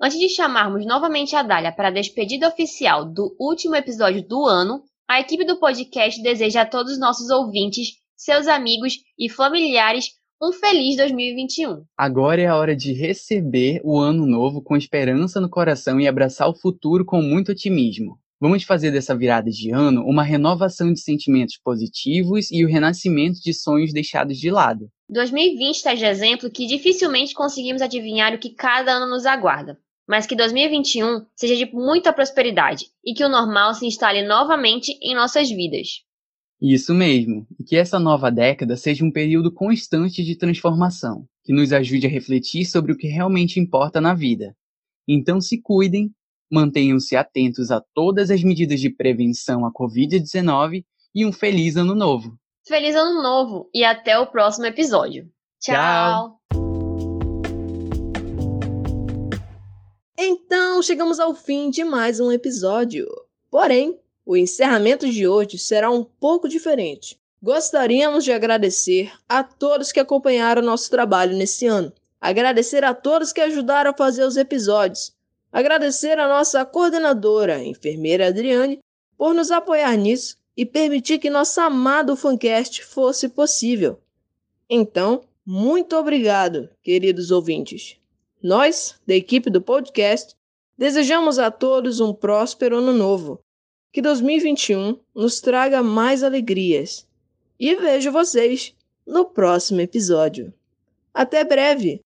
Antes 0.00 0.18
de 0.18 0.28
chamarmos 0.28 0.86
novamente 0.86 1.34
a 1.34 1.42
Dália 1.42 1.72
para 1.72 1.88
a 1.88 1.92
despedida 1.92 2.48
oficial 2.48 3.04
do 3.04 3.34
último 3.38 3.74
episódio 3.74 4.26
do 4.26 4.44
ano, 4.44 4.84
a 5.08 5.20
equipe 5.20 5.44
do 5.44 5.58
podcast 5.58 6.22
deseja 6.22 6.62
a 6.62 6.66
todos 6.66 6.92
os 6.92 6.98
nossos 6.98 7.30
ouvintes, 7.30 7.96
seus 8.24 8.48
amigos 8.48 9.00
e 9.18 9.28
familiares 9.28 10.12
um 10.42 10.50
feliz 10.50 10.96
2021. 10.96 11.84
Agora 11.94 12.40
é 12.40 12.46
a 12.46 12.56
hora 12.56 12.74
de 12.74 12.94
receber 12.94 13.82
o 13.84 13.98
ano 13.98 14.24
novo 14.24 14.62
com 14.62 14.78
esperança 14.78 15.42
no 15.42 15.50
coração 15.50 16.00
e 16.00 16.08
abraçar 16.08 16.48
o 16.48 16.54
futuro 16.54 17.04
com 17.04 17.20
muito 17.20 17.52
otimismo. 17.52 18.18
Vamos 18.40 18.64
fazer 18.64 18.90
dessa 18.90 19.14
virada 19.14 19.50
de 19.50 19.70
ano 19.70 20.02
uma 20.06 20.22
renovação 20.22 20.90
de 20.90 21.00
sentimentos 21.00 21.58
positivos 21.62 22.50
e 22.50 22.64
o 22.64 22.68
renascimento 22.68 23.40
de 23.42 23.52
sonhos 23.52 23.92
deixados 23.92 24.38
de 24.38 24.50
lado. 24.50 24.88
2020 25.10 25.76
está 25.76 25.94
de 25.94 26.06
exemplo 26.06 26.50
que 26.50 26.66
dificilmente 26.66 27.34
conseguimos 27.34 27.82
adivinhar 27.82 28.32
o 28.32 28.38
que 28.38 28.54
cada 28.54 28.92
ano 28.92 29.06
nos 29.06 29.26
aguarda, 29.26 29.78
mas 30.08 30.26
que 30.26 30.34
2021 30.34 31.26
seja 31.36 31.56
de 31.56 31.70
muita 31.74 32.10
prosperidade 32.10 32.86
e 33.04 33.12
que 33.12 33.22
o 33.24 33.28
normal 33.28 33.74
se 33.74 33.86
instale 33.86 34.22
novamente 34.22 34.98
em 35.02 35.14
nossas 35.14 35.50
vidas. 35.50 36.04
Isso 36.60 36.94
mesmo, 36.94 37.46
e 37.58 37.64
que 37.64 37.76
essa 37.76 37.98
nova 37.98 38.30
década 38.30 38.76
seja 38.76 39.04
um 39.04 39.10
período 39.10 39.52
constante 39.52 40.24
de 40.24 40.36
transformação, 40.36 41.26
que 41.44 41.52
nos 41.52 41.72
ajude 41.72 42.06
a 42.06 42.10
refletir 42.10 42.64
sobre 42.64 42.92
o 42.92 42.96
que 42.96 43.08
realmente 43.08 43.60
importa 43.60 44.00
na 44.00 44.14
vida. 44.14 44.56
Então 45.06 45.40
se 45.40 45.60
cuidem, 45.60 46.10
mantenham-se 46.50 47.16
atentos 47.16 47.70
a 47.70 47.82
todas 47.92 48.30
as 48.30 48.42
medidas 48.42 48.80
de 48.80 48.88
prevenção 48.88 49.66
à 49.66 49.72
Covid-19 49.72 50.84
e 51.14 51.26
um 51.26 51.32
feliz 51.32 51.76
ano 51.76 51.94
novo. 51.94 52.38
Feliz 52.66 52.94
ano 52.94 53.22
novo 53.22 53.68
e 53.74 53.84
até 53.84 54.18
o 54.18 54.26
próximo 54.26 54.64
episódio. 54.64 55.28
Tchau. 55.60 56.38
Então 60.18 60.80
chegamos 60.82 61.20
ao 61.20 61.34
fim 61.34 61.68
de 61.68 61.84
mais 61.84 62.20
um 62.20 62.32
episódio. 62.32 63.06
Porém, 63.50 63.98
o 64.26 64.36
encerramento 64.36 65.08
de 65.08 65.28
hoje 65.28 65.58
será 65.58 65.90
um 65.90 66.02
pouco 66.02 66.48
diferente. 66.48 67.20
Gostaríamos 67.42 68.24
de 68.24 68.32
agradecer 68.32 69.12
a 69.28 69.44
todos 69.44 69.92
que 69.92 70.00
acompanharam 70.00 70.62
nosso 70.62 70.90
trabalho 70.90 71.36
nesse 71.36 71.66
ano. 71.66 71.92
Agradecer 72.18 72.84
a 72.84 72.94
todos 72.94 73.32
que 73.32 73.40
ajudaram 73.40 73.90
a 73.90 73.96
fazer 73.96 74.24
os 74.24 74.38
episódios. 74.38 75.12
Agradecer 75.52 76.18
a 76.18 76.26
nossa 76.26 76.64
coordenadora, 76.64 77.56
a 77.56 77.64
enfermeira 77.64 78.28
Adriane, 78.28 78.78
por 79.18 79.34
nos 79.34 79.50
apoiar 79.50 79.94
nisso 79.96 80.38
e 80.56 80.64
permitir 80.64 81.18
que 81.18 81.28
nosso 81.28 81.60
amado 81.60 82.16
Fancast 82.16 82.82
fosse 82.82 83.28
possível. 83.28 84.00
Então, 84.70 85.24
muito 85.44 85.96
obrigado, 85.96 86.70
queridos 86.82 87.30
ouvintes. 87.30 87.98
Nós, 88.42 88.94
da 89.06 89.14
equipe 89.14 89.50
do 89.50 89.60
podcast, 89.60 90.34
desejamos 90.78 91.38
a 91.38 91.50
todos 91.50 92.00
um 92.00 92.14
próspero 92.14 92.78
ano 92.78 92.92
novo 92.92 93.44
que 93.94 94.02
2021 94.02 94.98
nos 95.14 95.40
traga 95.40 95.80
mais 95.80 96.24
alegrias. 96.24 97.06
E 97.60 97.76
vejo 97.76 98.10
vocês 98.10 98.74
no 99.06 99.24
próximo 99.24 99.80
episódio. 99.80 100.52
Até 101.14 101.44
breve! 101.44 102.00